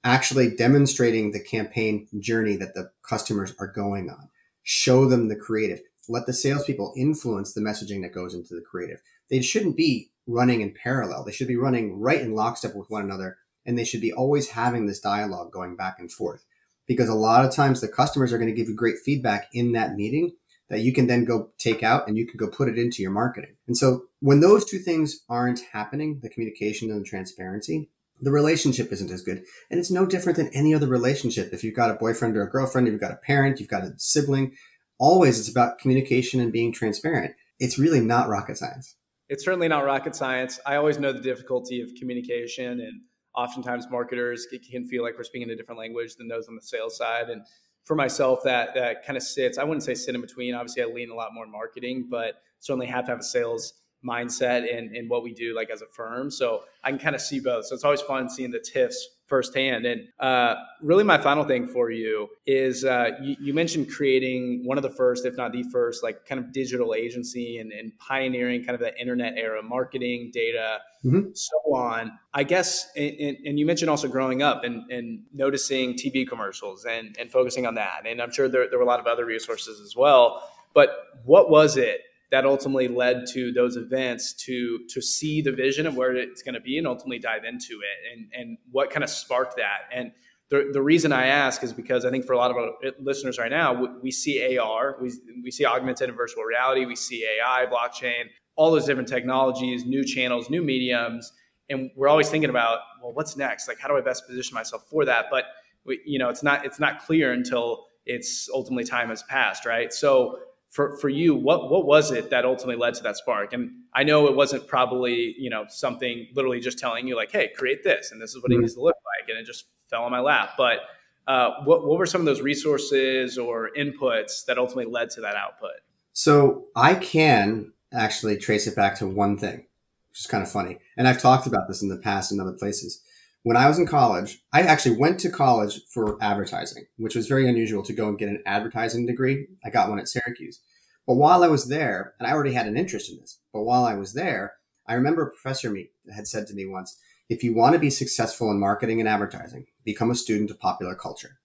actually 0.05 0.55
demonstrating 0.55 1.31
the 1.31 1.43
campaign 1.43 2.07
journey 2.19 2.55
that 2.55 2.75
the 2.75 2.91
customers 3.01 3.53
are 3.59 3.67
going 3.67 4.09
on. 4.09 4.29
Show 4.63 5.09
them 5.09 5.27
the 5.27 5.35
creative. 5.35 5.81
Let 6.07 6.27
the 6.27 6.33
salespeople 6.33 6.93
influence 6.95 7.53
the 7.53 7.61
messaging 7.61 8.03
that 8.03 8.13
goes 8.13 8.35
into 8.35 8.53
the 8.53 8.61
creative. 8.61 9.01
They 9.29 9.41
shouldn't 9.41 9.75
be 9.75 10.11
running 10.27 10.61
in 10.61 10.73
parallel. 10.73 11.23
They 11.23 11.31
should 11.31 11.47
be 11.47 11.57
running 11.57 11.99
right 11.99 12.21
in 12.21 12.35
lockstep 12.35 12.75
with 12.75 12.89
one 12.89 13.03
another. 13.03 13.37
And 13.65 13.77
they 13.77 13.83
should 13.83 14.01
be 14.01 14.13
always 14.13 14.49
having 14.49 14.85
this 14.85 14.99
dialogue 14.99 15.51
going 15.51 15.75
back 15.75 15.95
and 15.97 16.11
forth. 16.11 16.45
Because 16.87 17.09
a 17.09 17.15
lot 17.15 17.43
of 17.43 17.53
times 17.53 17.81
the 17.81 17.87
customers 17.87 18.31
are 18.31 18.37
going 18.37 18.49
to 18.49 18.55
give 18.55 18.69
you 18.69 18.75
great 18.75 18.99
feedback 19.03 19.49
in 19.53 19.71
that 19.71 19.95
meeting 19.95 20.33
that 20.69 20.81
you 20.81 20.93
can 20.93 21.07
then 21.07 21.25
go 21.25 21.49
take 21.57 21.81
out 21.81 22.07
and 22.07 22.17
you 22.17 22.27
can 22.27 22.37
go 22.37 22.47
put 22.47 22.69
it 22.69 22.77
into 22.77 23.01
your 23.01 23.11
marketing. 23.11 23.55
And 23.67 23.75
so 23.75 24.03
when 24.19 24.39
those 24.39 24.65
two 24.65 24.79
things 24.79 25.21
aren't 25.29 25.61
happening, 25.73 26.19
the 26.21 26.29
communication 26.29 26.91
and 26.91 27.01
the 27.01 27.05
transparency, 27.09 27.89
the 28.21 28.31
relationship 28.31 28.91
isn't 28.91 29.11
as 29.11 29.21
good. 29.21 29.43
And 29.69 29.79
it's 29.79 29.91
no 29.91 30.05
different 30.05 30.37
than 30.37 30.49
any 30.53 30.73
other 30.73 30.87
relationship. 30.87 31.53
If 31.53 31.63
you've 31.63 31.75
got 31.75 31.91
a 31.91 31.95
boyfriend 31.95 32.37
or 32.37 32.43
a 32.43 32.49
girlfriend, 32.49 32.87
you've 32.87 32.99
got 32.99 33.11
a 33.11 33.17
parent, 33.17 33.59
you've 33.59 33.69
got 33.69 33.83
a 33.83 33.93
sibling, 33.97 34.55
always 34.97 35.39
it's 35.39 35.49
about 35.49 35.79
communication 35.79 36.39
and 36.39 36.51
being 36.51 36.71
transparent. 36.71 37.35
It's 37.59 37.77
really 37.77 37.99
not 37.99 38.29
rocket 38.29 38.57
science. 38.57 38.95
It's 39.27 39.43
certainly 39.43 39.67
not 39.67 39.85
rocket 39.85 40.15
science. 40.15 40.59
I 40.65 40.75
always 40.75 40.99
know 40.99 41.11
the 41.11 41.19
difficulty 41.19 41.81
of 41.81 41.89
communication 41.97 42.79
and 42.79 43.01
oftentimes 43.35 43.87
marketers 43.89 44.47
can 44.71 44.87
feel 44.87 45.03
like 45.03 45.17
we're 45.17 45.23
speaking 45.23 45.49
a 45.49 45.55
different 45.55 45.79
language 45.79 46.15
than 46.15 46.27
those 46.27 46.47
on 46.47 46.55
the 46.55 46.61
sales 46.61 46.97
side. 46.97 47.29
And 47.29 47.41
for 47.83 47.95
myself, 47.95 48.43
that 48.43 48.75
that 48.75 49.05
kind 49.05 49.17
of 49.17 49.23
sits, 49.23 49.57
I 49.57 49.63
wouldn't 49.63 49.83
say 49.83 49.93
sit 49.93 50.15
in 50.15 50.21
between. 50.21 50.53
Obviously 50.53 50.83
I 50.83 50.85
lean 50.85 51.09
a 51.09 51.15
lot 51.15 51.33
more 51.33 51.47
marketing, 51.47 52.07
but 52.09 52.35
certainly 52.59 52.87
have 52.87 53.05
to 53.05 53.11
have 53.11 53.19
a 53.19 53.23
sales 53.23 53.73
mindset 54.05 54.75
and, 54.75 54.95
in 54.95 55.07
what 55.09 55.23
we 55.23 55.33
do 55.33 55.55
like 55.55 55.69
as 55.69 55.81
a 55.81 55.87
firm. 55.87 56.29
So 56.29 56.63
I 56.83 56.89
can 56.89 56.99
kind 56.99 57.15
of 57.15 57.21
see 57.21 57.39
both. 57.39 57.65
So 57.65 57.75
it's 57.75 57.83
always 57.83 58.01
fun 58.01 58.29
seeing 58.29 58.51
the 58.51 58.59
tiffs 58.59 59.09
firsthand. 59.27 59.85
And 59.85 60.07
uh, 60.19 60.55
really, 60.81 61.03
my 61.03 61.17
final 61.17 61.43
thing 61.43 61.67
for 61.67 61.89
you 61.89 62.29
is 62.45 62.85
uh, 62.85 63.11
you, 63.21 63.35
you, 63.39 63.53
mentioned 63.53 63.91
creating 63.91 64.61
one 64.65 64.77
of 64.77 64.83
the 64.83 64.89
first, 64.89 65.25
if 65.25 65.35
not 65.35 65.51
the 65.51 65.63
first, 65.63 66.03
like 66.03 66.25
kind 66.25 66.39
of 66.39 66.51
digital 66.51 66.93
agency 66.93 67.57
and, 67.57 67.71
and 67.71 67.97
pioneering 67.97 68.63
kind 68.63 68.75
of 68.75 68.79
the 68.79 68.95
internet 68.99 69.33
era 69.35 69.63
marketing, 69.63 70.29
data, 70.31 70.77
mm-hmm. 71.03 71.31
so 71.33 71.57
on. 71.73 72.11
I 72.33 72.43
guess, 72.43 72.87
and, 72.95 73.37
and, 73.45 73.59
you 73.59 73.65
mentioned 73.65 73.89
also 73.89 74.07
growing 74.07 74.43
up 74.43 74.63
and, 74.63 74.89
and 74.91 75.23
noticing 75.33 75.93
TV 75.93 76.27
commercials 76.27 76.85
and, 76.85 77.15
and 77.19 77.31
focusing 77.31 77.65
on 77.65 77.75
that. 77.75 78.05
And 78.05 78.21
I'm 78.21 78.31
sure 78.31 78.47
there, 78.47 78.69
there 78.69 78.77
were 78.77 78.85
a 78.85 78.87
lot 78.87 78.99
of 78.99 79.07
other 79.07 79.25
resources 79.25 79.79
as 79.79 79.95
well. 79.95 80.47
But 80.73 80.89
what 81.23 81.49
was 81.49 81.77
it 81.77 82.01
that 82.31 82.45
ultimately 82.45 82.87
led 82.87 83.25
to 83.33 83.51
those 83.51 83.75
events 83.77 84.33
to 84.33 84.79
to 84.89 85.01
see 85.01 85.41
the 85.41 85.51
vision 85.51 85.85
of 85.85 85.95
where 85.95 86.15
it's 86.15 86.41
going 86.41 86.55
to 86.55 86.61
be 86.61 86.77
and 86.77 86.87
ultimately 86.87 87.19
dive 87.19 87.43
into 87.43 87.81
it 87.81 88.13
and 88.13 88.27
and 88.33 88.57
what 88.71 88.89
kind 88.89 89.03
of 89.03 89.09
sparked 89.09 89.57
that 89.57 89.81
and 89.93 90.11
the, 90.49 90.69
the 90.71 90.81
reason 90.81 91.11
I 91.11 91.27
ask 91.27 91.63
is 91.63 91.73
because 91.73 92.05
I 92.05 92.11
think 92.11 92.25
for 92.25 92.33
a 92.33 92.37
lot 92.37 92.51
of 92.51 92.57
our 92.57 92.69
uh, 92.85 92.91
listeners 92.99 93.39
right 93.39 93.49
now, 93.49 93.73
we, 93.73 93.87
we 94.03 94.11
see 94.11 94.57
AR, 94.57 94.95
we, 95.01 95.11
we 95.43 95.49
see 95.49 95.65
augmented 95.65 96.07
and 96.07 96.15
virtual 96.15 96.43
reality, 96.43 96.85
we 96.85 96.95
see 96.95 97.25
AI, 97.25 97.65
blockchain, 97.65 98.25
all 98.55 98.71
those 98.71 98.85
different 98.85 99.09
technologies, 99.09 99.85
new 99.85 100.03
channels, 100.03 100.49
new 100.49 100.61
mediums, 100.61 101.31
and 101.69 101.89
we're 101.95 102.07
always 102.07 102.29
thinking 102.29 102.49
about, 102.49 102.79
well, 103.01 103.11
what's 103.13 103.35
next? 103.35 103.67
Like, 103.67 103.79
how 103.79 103.87
do 103.87 103.97
I 103.97 104.01
best 104.01 104.27
position 104.27 104.53
myself 104.53 104.85
for 104.89 105.03
that? 105.05 105.25
But 105.31 105.45
we, 105.83 105.99
you 106.05 106.19
know, 106.19 106.29
it's 106.29 106.43
not 106.43 106.65
it's 106.65 106.79
not 106.79 107.03
clear 107.03 107.33
until 107.33 107.87
it's 108.05 108.47
ultimately 108.53 108.83
time 108.83 109.09
has 109.09 109.23
passed, 109.23 109.65
right? 109.65 109.91
So 109.91 110.37
for, 110.75 110.97
for 110.97 111.07
you, 111.07 111.33
what, 111.33 111.71
what 111.71 111.85
was 111.85 112.11
it 112.11 112.31
that 112.31 112.43
ultimately 112.43 112.75
led 112.75 112.95
to 112.95 113.03
that 113.03 113.15
spark? 113.15 113.53
And 113.53 113.71
I 113.93 114.03
know 114.03 114.27
it 114.27 114.35
wasn't 114.35 114.67
probably, 114.67 115.33
you 115.39 115.49
know, 115.49 115.63
something 115.69 116.27
literally 116.35 116.59
just 116.59 116.77
telling 116.77 117.07
you 117.07 117.15
like, 117.15 117.31
Hey, 117.31 117.49
create 117.55 117.81
this, 117.81 118.11
and 118.11 118.21
this 118.21 118.31
is 118.31 118.43
what 118.43 118.51
mm-hmm. 118.51 118.59
it 118.59 118.63
needs 118.63 118.73
to 118.73 118.81
look 118.81 118.97
like. 119.17 119.29
And 119.29 119.37
it 119.37 119.45
just 119.45 119.67
fell 119.89 120.03
on 120.03 120.11
my 120.11 120.19
lap. 120.19 120.55
But 120.57 120.79
uh, 121.27 121.63
what, 121.63 121.87
what 121.87 121.97
were 121.97 122.05
some 122.05 122.19
of 122.19 122.25
those 122.25 122.41
resources 122.41 123.37
or 123.37 123.69
inputs 123.77 124.43
that 124.47 124.57
ultimately 124.57 124.91
led 124.91 125.11
to 125.11 125.21
that 125.21 125.35
output? 125.35 125.79
So 126.11 126.65
I 126.75 126.95
can 126.95 127.71
actually 127.93 128.35
trace 128.35 128.67
it 128.67 128.75
back 128.75 128.97
to 128.97 129.07
one 129.07 129.37
thing, 129.37 129.65
which 130.09 130.19
is 130.19 130.27
kind 130.27 130.43
of 130.43 130.51
funny. 130.51 130.79
And 130.97 131.07
I've 131.07 131.21
talked 131.21 131.47
about 131.47 131.69
this 131.69 131.81
in 131.81 131.87
the 131.87 131.97
past 131.97 132.33
in 132.33 132.41
other 132.41 132.51
places. 132.51 133.01
When 133.45 133.57
I 133.57 133.67
was 133.67 133.77
in 133.77 133.85
college, 133.85 134.39
I 134.51 134.63
actually 134.63 134.97
went 134.97 135.19
to 135.19 135.29
college 135.29 135.81
for 135.93 136.17
advertising, 136.19 136.87
which 136.97 137.13
was 137.15 137.27
very 137.27 137.47
unusual 137.47 137.83
to 137.83 137.93
go 137.93 138.07
and 138.07 138.17
get 138.17 138.27
an 138.27 138.41
advertising 138.43 139.05
degree. 139.05 139.45
I 139.63 139.69
got 139.69 139.87
one 139.87 139.99
at 139.99 140.07
Syracuse. 140.07 140.61
But 141.05 141.17
while 141.17 141.43
I 141.43 141.47
was 141.47 141.67
there, 141.67 142.15
and 142.17 142.27
I 142.27 142.31
already 142.31 142.53
had 142.53 142.65
an 142.65 142.75
interest 142.75 143.11
in 143.11 143.19
this, 143.19 143.39
but 143.53 143.61
while 143.61 143.85
I 143.85 143.93
was 143.93 144.13
there, 144.13 144.53
I 144.87 144.95
remember 144.95 145.21
a 145.21 145.29
professor 145.29 145.69
me 145.69 145.91
had 146.11 146.25
said 146.25 146.47
to 146.47 146.55
me 146.55 146.65
once, 146.65 146.97
if 147.29 147.43
you 147.43 147.53
want 147.53 147.73
to 147.73 147.79
be 147.79 147.91
successful 147.91 148.49
in 148.49 148.59
marketing 148.59 148.99
and 148.99 149.07
advertising, 149.07 149.67
become 149.83 150.09
a 150.09 150.15
student 150.15 150.49
of 150.49 150.59
popular 150.59 150.95
culture. 150.95 151.37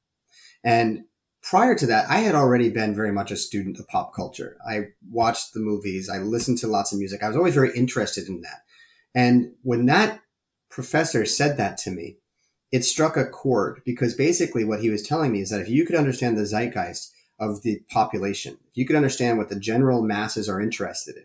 And 0.64 1.04
prior 1.42 1.74
to 1.74 1.86
that, 1.88 2.08
I 2.08 2.20
had 2.20 2.34
already 2.34 2.70
been 2.70 2.94
very 2.94 3.12
much 3.12 3.30
a 3.30 3.36
student 3.36 3.78
of 3.78 3.86
pop 3.88 4.14
culture. 4.14 4.56
I 4.66 4.84
watched 5.10 5.52
the 5.52 5.60
movies. 5.60 6.08
I 6.08 6.16
listened 6.16 6.56
to 6.58 6.66
lots 6.66 6.94
of 6.94 6.98
music. 6.98 7.22
I 7.22 7.28
was 7.28 7.36
always 7.36 7.52
very 7.52 7.76
interested 7.76 8.26
in 8.26 8.40
that. 8.40 8.62
And 9.14 9.52
when 9.60 9.84
that 9.84 10.22
professor 10.70 11.26
said 11.26 11.56
that 11.56 11.76
to 11.78 11.90
me, 11.90 12.16
it 12.72 12.84
struck 12.84 13.16
a 13.16 13.26
chord 13.26 13.82
because 13.84 14.14
basically 14.14 14.64
what 14.64 14.80
he 14.80 14.90
was 14.90 15.02
telling 15.02 15.32
me 15.32 15.40
is 15.40 15.50
that 15.50 15.60
if 15.60 15.68
you 15.68 15.84
could 15.84 15.96
understand 15.96 16.38
the 16.38 16.46
zeitgeist 16.46 17.12
of 17.38 17.62
the 17.62 17.82
population, 17.90 18.58
if 18.70 18.76
you 18.76 18.86
could 18.86 18.96
understand 18.96 19.38
what 19.38 19.48
the 19.48 19.58
general 19.58 20.02
masses 20.02 20.48
are 20.48 20.60
interested 20.60 21.16
in, 21.16 21.24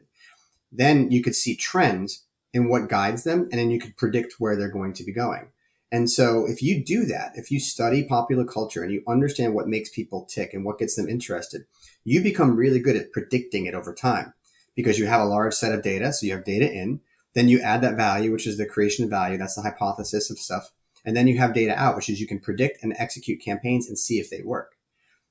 then 0.71 1.11
you 1.11 1.21
could 1.21 1.35
see 1.35 1.55
trends 1.55 2.25
in 2.53 2.67
what 2.67 2.89
guides 2.89 3.23
them 3.23 3.41
and 3.51 3.59
then 3.59 3.69
you 3.69 3.79
could 3.79 3.95
predict 3.95 4.35
where 4.39 4.55
they're 4.55 4.69
going 4.69 4.93
to 4.93 5.03
be 5.03 5.13
going. 5.13 5.49
And 5.91 6.09
so 6.09 6.45
if 6.47 6.61
you 6.61 6.83
do 6.83 7.05
that, 7.05 7.33
if 7.35 7.51
you 7.51 7.59
study 7.59 8.03
popular 8.03 8.43
culture 8.43 8.81
and 8.81 8.91
you 8.91 9.03
understand 9.07 9.53
what 9.53 9.67
makes 9.67 9.89
people 9.89 10.25
tick 10.25 10.53
and 10.53 10.65
what 10.65 10.79
gets 10.79 10.95
them 10.95 11.07
interested, 11.07 11.65
you 12.03 12.21
become 12.21 12.55
really 12.55 12.79
good 12.79 12.95
at 12.95 13.11
predicting 13.11 13.65
it 13.65 13.75
over 13.75 13.93
time 13.93 14.33
because 14.75 14.97
you 14.97 15.05
have 15.05 15.21
a 15.21 15.25
large 15.25 15.53
set 15.53 15.73
of 15.73 15.83
data. 15.83 16.11
So 16.11 16.25
you 16.25 16.33
have 16.33 16.43
data 16.43 16.71
in, 16.71 17.01
then 17.35 17.47
you 17.49 17.59
add 17.61 17.81
that 17.81 17.95
value, 17.95 18.31
which 18.31 18.47
is 18.47 18.57
the 18.57 18.65
creation 18.65 19.03
of 19.03 19.11
value. 19.11 19.37
That's 19.37 19.55
the 19.55 19.61
hypothesis 19.61 20.31
of 20.31 20.39
stuff. 20.39 20.71
And 21.05 21.15
then 21.15 21.27
you 21.27 21.37
have 21.37 21.53
data 21.53 21.75
out, 21.79 21.95
which 21.95 22.09
is 22.09 22.19
you 22.19 22.27
can 22.27 22.39
predict 22.39 22.81
and 22.81 22.95
execute 22.97 23.43
campaigns 23.43 23.87
and 23.87 23.99
see 23.99 24.19
if 24.19 24.29
they 24.29 24.41
work. 24.41 24.75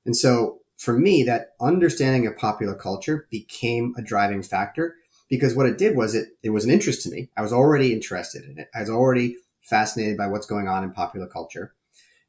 And 0.05 0.15
so 0.15 0.59
for 0.77 0.97
me, 0.97 1.23
that 1.23 1.55
understanding 1.59 2.27
of 2.27 2.37
popular 2.37 2.75
culture 2.75 3.27
became 3.29 3.93
a 3.97 4.01
driving 4.01 4.43
factor 4.43 4.95
because 5.29 5.55
what 5.55 5.65
it 5.65 5.77
did 5.77 5.97
was 5.97 6.13
it, 6.13 6.29
it 6.43 6.51
was 6.51 6.63
an 6.63 6.71
interest 6.71 7.01
to 7.03 7.09
me. 7.09 7.29
I 7.35 7.41
was 7.41 7.51
already 7.51 7.91
interested 7.91 8.45
in 8.45 8.59
it. 8.59 8.69
I 8.73 8.81
was 8.81 8.89
already 8.89 9.37
fascinated 9.61 10.17
by 10.17 10.27
what's 10.27 10.45
going 10.45 10.67
on 10.67 10.83
in 10.83 10.91
popular 10.91 11.27
culture. 11.27 11.73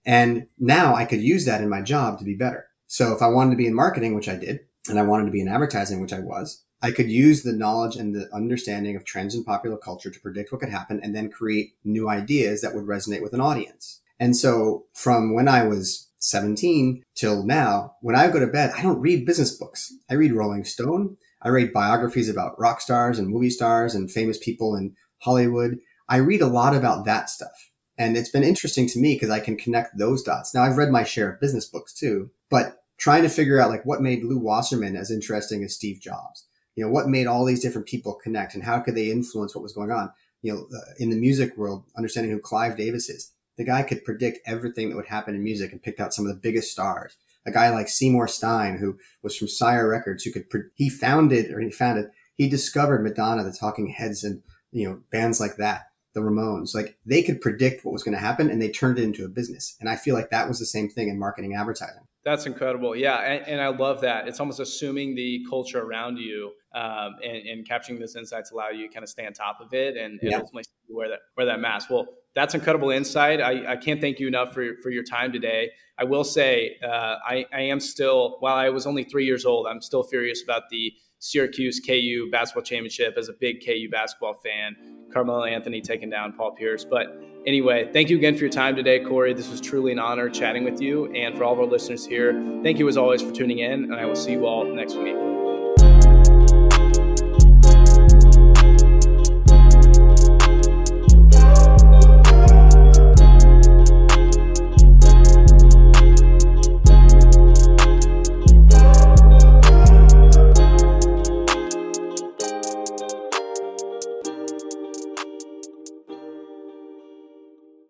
And 0.07 0.47
now 0.59 0.95
I 0.95 1.05
could 1.05 1.21
use 1.21 1.45
that 1.45 1.61
in 1.61 1.69
my 1.69 1.83
job 1.83 2.19
to 2.19 2.25
be 2.25 2.35
better. 2.35 2.67
So 2.87 3.13
if 3.13 3.21
I 3.21 3.27
wanted 3.27 3.51
to 3.51 3.57
be 3.57 3.67
in 3.67 3.75
marketing, 3.75 4.15
which 4.15 4.29
I 4.29 4.37
did, 4.37 4.61
and 4.89 4.99
I 4.99 5.03
wanted 5.03 5.27
to 5.27 5.33
be 5.33 5.41
in 5.41 5.49
advertising, 5.49 6.01
which 6.01 6.13
I 6.13 6.21
was, 6.21 6.63
I 6.83 6.91
could 6.91 7.11
use 7.11 7.43
the 7.43 7.53
knowledge 7.53 7.97
and 7.97 8.15
the 8.15 8.29
understanding 8.35 8.97
of 8.97 9.05
trends 9.05 9.35
in 9.35 9.45
popular 9.45 9.79
culture 9.79 10.11
to 10.11 10.21
predict 10.21 10.53
what 10.53 10.61
could 10.61 10.71
happen 10.71 11.01
and 11.03 11.15
then 11.15 11.31
create 11.31 11.75
new 11.85 12.09
ideas 12.09 12.61
that 12.61 12.75
would 12.75 12.85
resonate 12.85 13.23
with 13.23 13.33
an 13.33 13.41
audience. 13.41 14.03
And 14.21 14.37
so 14.37 14.85
from 14.93 15.35
when 15.35 15.49
I 15.49 15.65
was 15.65 16.11
17 16.19 17.03
till 17.15 17.45
now, 17.45 17.95
when 18.03 18.17
I 18.17 18.29
go 18.29 18.41
to 18.41 18.47
bed, 18.47 18.73
I 18.77 18.83
don't 18.83 19.01
read 19.01 19.27
business 19.27 19.57
books. 19.57 19.93
I 20.11 20.15
read 20.15 20.33
Rolling 20.33 20.65
Stone. 20.65 21.17
I 21.43 21.49
read 21.49 21.73
biographies 21.73 22.29
about 22.29 22.59
rock 22.59 22.81
stars 22.81 23.19
and 23.19 23.29
movie 23.29 23.51
stars 23.51 23.95
and 23.95 24.11
famous 24.11 24.39
people 24.39 24.75
in 24.75 24.95
Hollywood. 25.19 25.79
I 26.09 26.17
read 26.17 26.43
a 26.43 26.47
lot 26.47 26.75
about 26.75 27.05
that 27.07 27.31
stuff. 27.31 27.71
And 27.99 28.17
it's 28.17 28.31
been 28.31 28.43
interesting 28.43 28.87
to 28.89 28.99
me 28.99 29.15
because 29.15 29.31
I 29.31 29.41
can 29.41 29.57
connect 29.57 29.97
those 29.97 30.23
dots. 30.23 30.55
Now 30.55 30.63
I've 30.63 30.77
read 30.77 30.91
my 30.91 31.05
share 31.05 31.33
of 31.33 31.41
business 31.41 31.67
books 31.67 31.95
too, 31.95 32.31
but 32.51 32.83
trying 32.99 33.23
to 33.23 33.29
figure 33.31 33.61
out 33.61 33.71
like 33.71 33.87
what 33.87 34.03
made 34.03 34.25
Lew 34.25 34.39
Wasserman 34.39 34.97
as 34.97 35.11
interesting 35.11 35.63
as 35.65 35.75
Steve 35.75 36.01
Jobs 36.01 36.47
you 36.77 36.85
know, 36.85 36.91
what 36.91 37.09
made 37.09 37.27
all 37.27 37.45
these 37.45 37.63
different 37.63 37.89
people 37.89 38.15
connect 38.15 38.55
and 38.55 38.63
how 38.63 38.79
could 38.81 38.95
they 38.95 39.11
influence 39.11 39.55
what 39.55 39.63
was 39.63 39.73
going 39.73 39.91
on? 39.91 40.13
You 40.43 40.53
know, 40.53 40.67
uh, 40.77 40.93
in 40.99 41.11
the 41.11 41.17
music 41.17 41.57
world, 41.57 41.85
understanding 41.97 42.31
who 42.31 42.39
Clive 42.39 42.77
Davis 42.77 43.09
is, 43.09 43.33
the 43.57 43.65
guy 43.65 43.83
could 43.83 44.05
predict 44.05 44.47
everything 44.47 44.91
that 44.91 44.97
would 44.97 45.07
happen 45.07 45.35
in 45.35 45.43
music 45.43 45.73
and 45.73 45.83
picked 45.83 45.99
out 45.99 46.13
some 46.13 46.27
of 46.27 46.33
the 46.33 46.41
biggest 46.41 46.71
stars. 46.71 47.17
A 47.47 47.51
guy 47.51 47.71
like 47.71 47.89
Seymour 47.89 48.29
Stein, 48.29 48.77
who 48.77 48.99
was 49.23 49.37
from 49.37 49.49
Sire 49.49 49.89
Records, 49.89 50.25
who 50.25 50.33
could, 50.33 50.51
pre- 50.51 50.65
he 50.75 50.91
founded 50.91 51.51
or 51.51 51.61
he 51.61 51.71
founded, 51.71 52.11
he 52.37 52.49
discovered 52.49 53.03
Madonna, 53.03 53.43
the 53.43 53.53
Talking 53.53 53.89
Heads, 53.89 54.23
and 54.23 54.43
you 54.73 54.87
know 54.87 55.01
bands 55.11 55.41
like 55.41 55.57
that, 55.57 55.87
the 56.13 56.21
Ramones. 56.21 56.75
Like 56.75 56.99
they 57.07 57.23
could 57.23 57.41
predict 57.41 57.85
what 57.85 57.93
was 57.93 58.03
going 58.03 58.15
to 58.15 58.21
happen, 58.21 58.51
and 58.51 58.61
they 58.61 58.71
turned 58.71 58.99
it 58.99 59.05
into 59.05 59.25
a 59.25 59.29
business. 59.29 59.77
And 59.81 59.89
I 59.89 59.97
feel 59.97 60.15
like 60.15 60.31
that 60.31 60.49
was 60.49 60.59
the 60.59 60.67
same 60.67 60.91
thing 60.91 61.09
in 61.09 61.19
marketing 61.19 61.55
advertising. 61.55 62.03
That's 62.27 62.45
incredible. 62.45 62.97
Yeah. 62.97 63.19
And, 63.19 63.47
and, 63.47 63.61
I 63.61 63.69
love 63.69 64.01
that. 64.01 64.27
It's 64.27 64.41
almost 64.41 64.59
assuming 64.59 65.15
the 65.15 65.47
culture 65.49 65.81
around 65.81 66.17
you 66.17 66.51
um, 66.77 67.17
and, 67.25 67.49
and, 67.49 67.67
capturing 67.67 67.99
those 67.99 68.17
insights 68.17 68.51
allow 68.51 68.69
you 68.69 68.87
to 68.87 68.93
kind 68.93 69.03
of 69.03 69.09
stay 69.09 69.25
on 69.25 69.33
top 69.33 69.61
of 69.63 69.73
it 69.73 69.97
and, 69.97 70.21
and 70.21 70.35
ultimately 70.35 70.65
wear 70.91 71.09
that 71.09 71.21
wear 71.35 71.47
that 71.47 71.59
mask. 71.59 71.89
Well, 71.89 72.07
that's 72.35 72.55
incredible 72.55 72.91
insight. 72.91 73.41
I, 73.41 73.73
I 73.73 73.77
can't 73.77 73.99
thank 73.99 74.21
you 74.21 74.29
enough 74.29 74.53
for, 74.53 74.75
for 74.83 74.91
your 74.91 75.03
time 75.03 75.33
today. 75.33 75.71
I 75.99 76.05
will 76.05 76.23
say 76.23 76.77
uh, 76.85 77.17
I, 77.27 77.47
I 77.51 77.63
am 77.63 77.81
still 77.81 78.37
while 78.41 78.57
I 78.57 78.69
was 78.69 78.87
only 78.87 79.05
three 79.05 79.25
years 79.25 79.47
old, 79.47 79.67
I'm 79.67 79.81
still 79.81 80.03
furious 80.03 80.43
about 80.45 80.69
the 80.71 80.93
Syracuse 81.19 81.81
KU 81.81 82.29
basketball 82.31 82.63
championship 82.63 83.15
as 83.17 83.31
a 83.31 83.33
big 83.33 83.65
KU 83.65 83.89
basketball 83.91 84.35
fan. 84.35 84.77
Carmelo 85.11 85.45
Anthony 85.45 85.81
taking 85.81 86.11
down 86.11 86.35
Paul 86.35 86.53
Pierce. 86.53 86.85
But 86.85 87.07
anyway, 87.47 87.89
thank 87.91 88.11
you 88.11 88.19
again 88.19 88.35
for 88.35 88.41
your 88.41 88.51
time 88.51 88.77
today, 88.77 89.01
Corey. 89.01 89.33
This 89.33 89.49
was 89.49 89.63
truly 89.63 89.93
an 89.93 89.99
honor 89.99 90.29
chatting 90.29 90.63
with 90.63 90.79
you. 90.83 91.11
And 91.15 91.35
for 91.39 91.45
all 91.45 91.55
of 91.55 91.59
our 91.59 91.65
listeners 91.65 92.05
here, 92.05 92.35
thank 92.63 92.79
you 92.79 92.87
as 92.87 92.99
always 92.99 93.23
for 93.23 93.33
tuning 93.33 93.61
in. 93.61 93.85
And 93.85 93.95
I 93.95 94.05
will 94.05 94.15
see 94.15 94.33
you 94.33 94.45
all 94.45 94.67
next 94.67 94.97
week. 94.97 95.36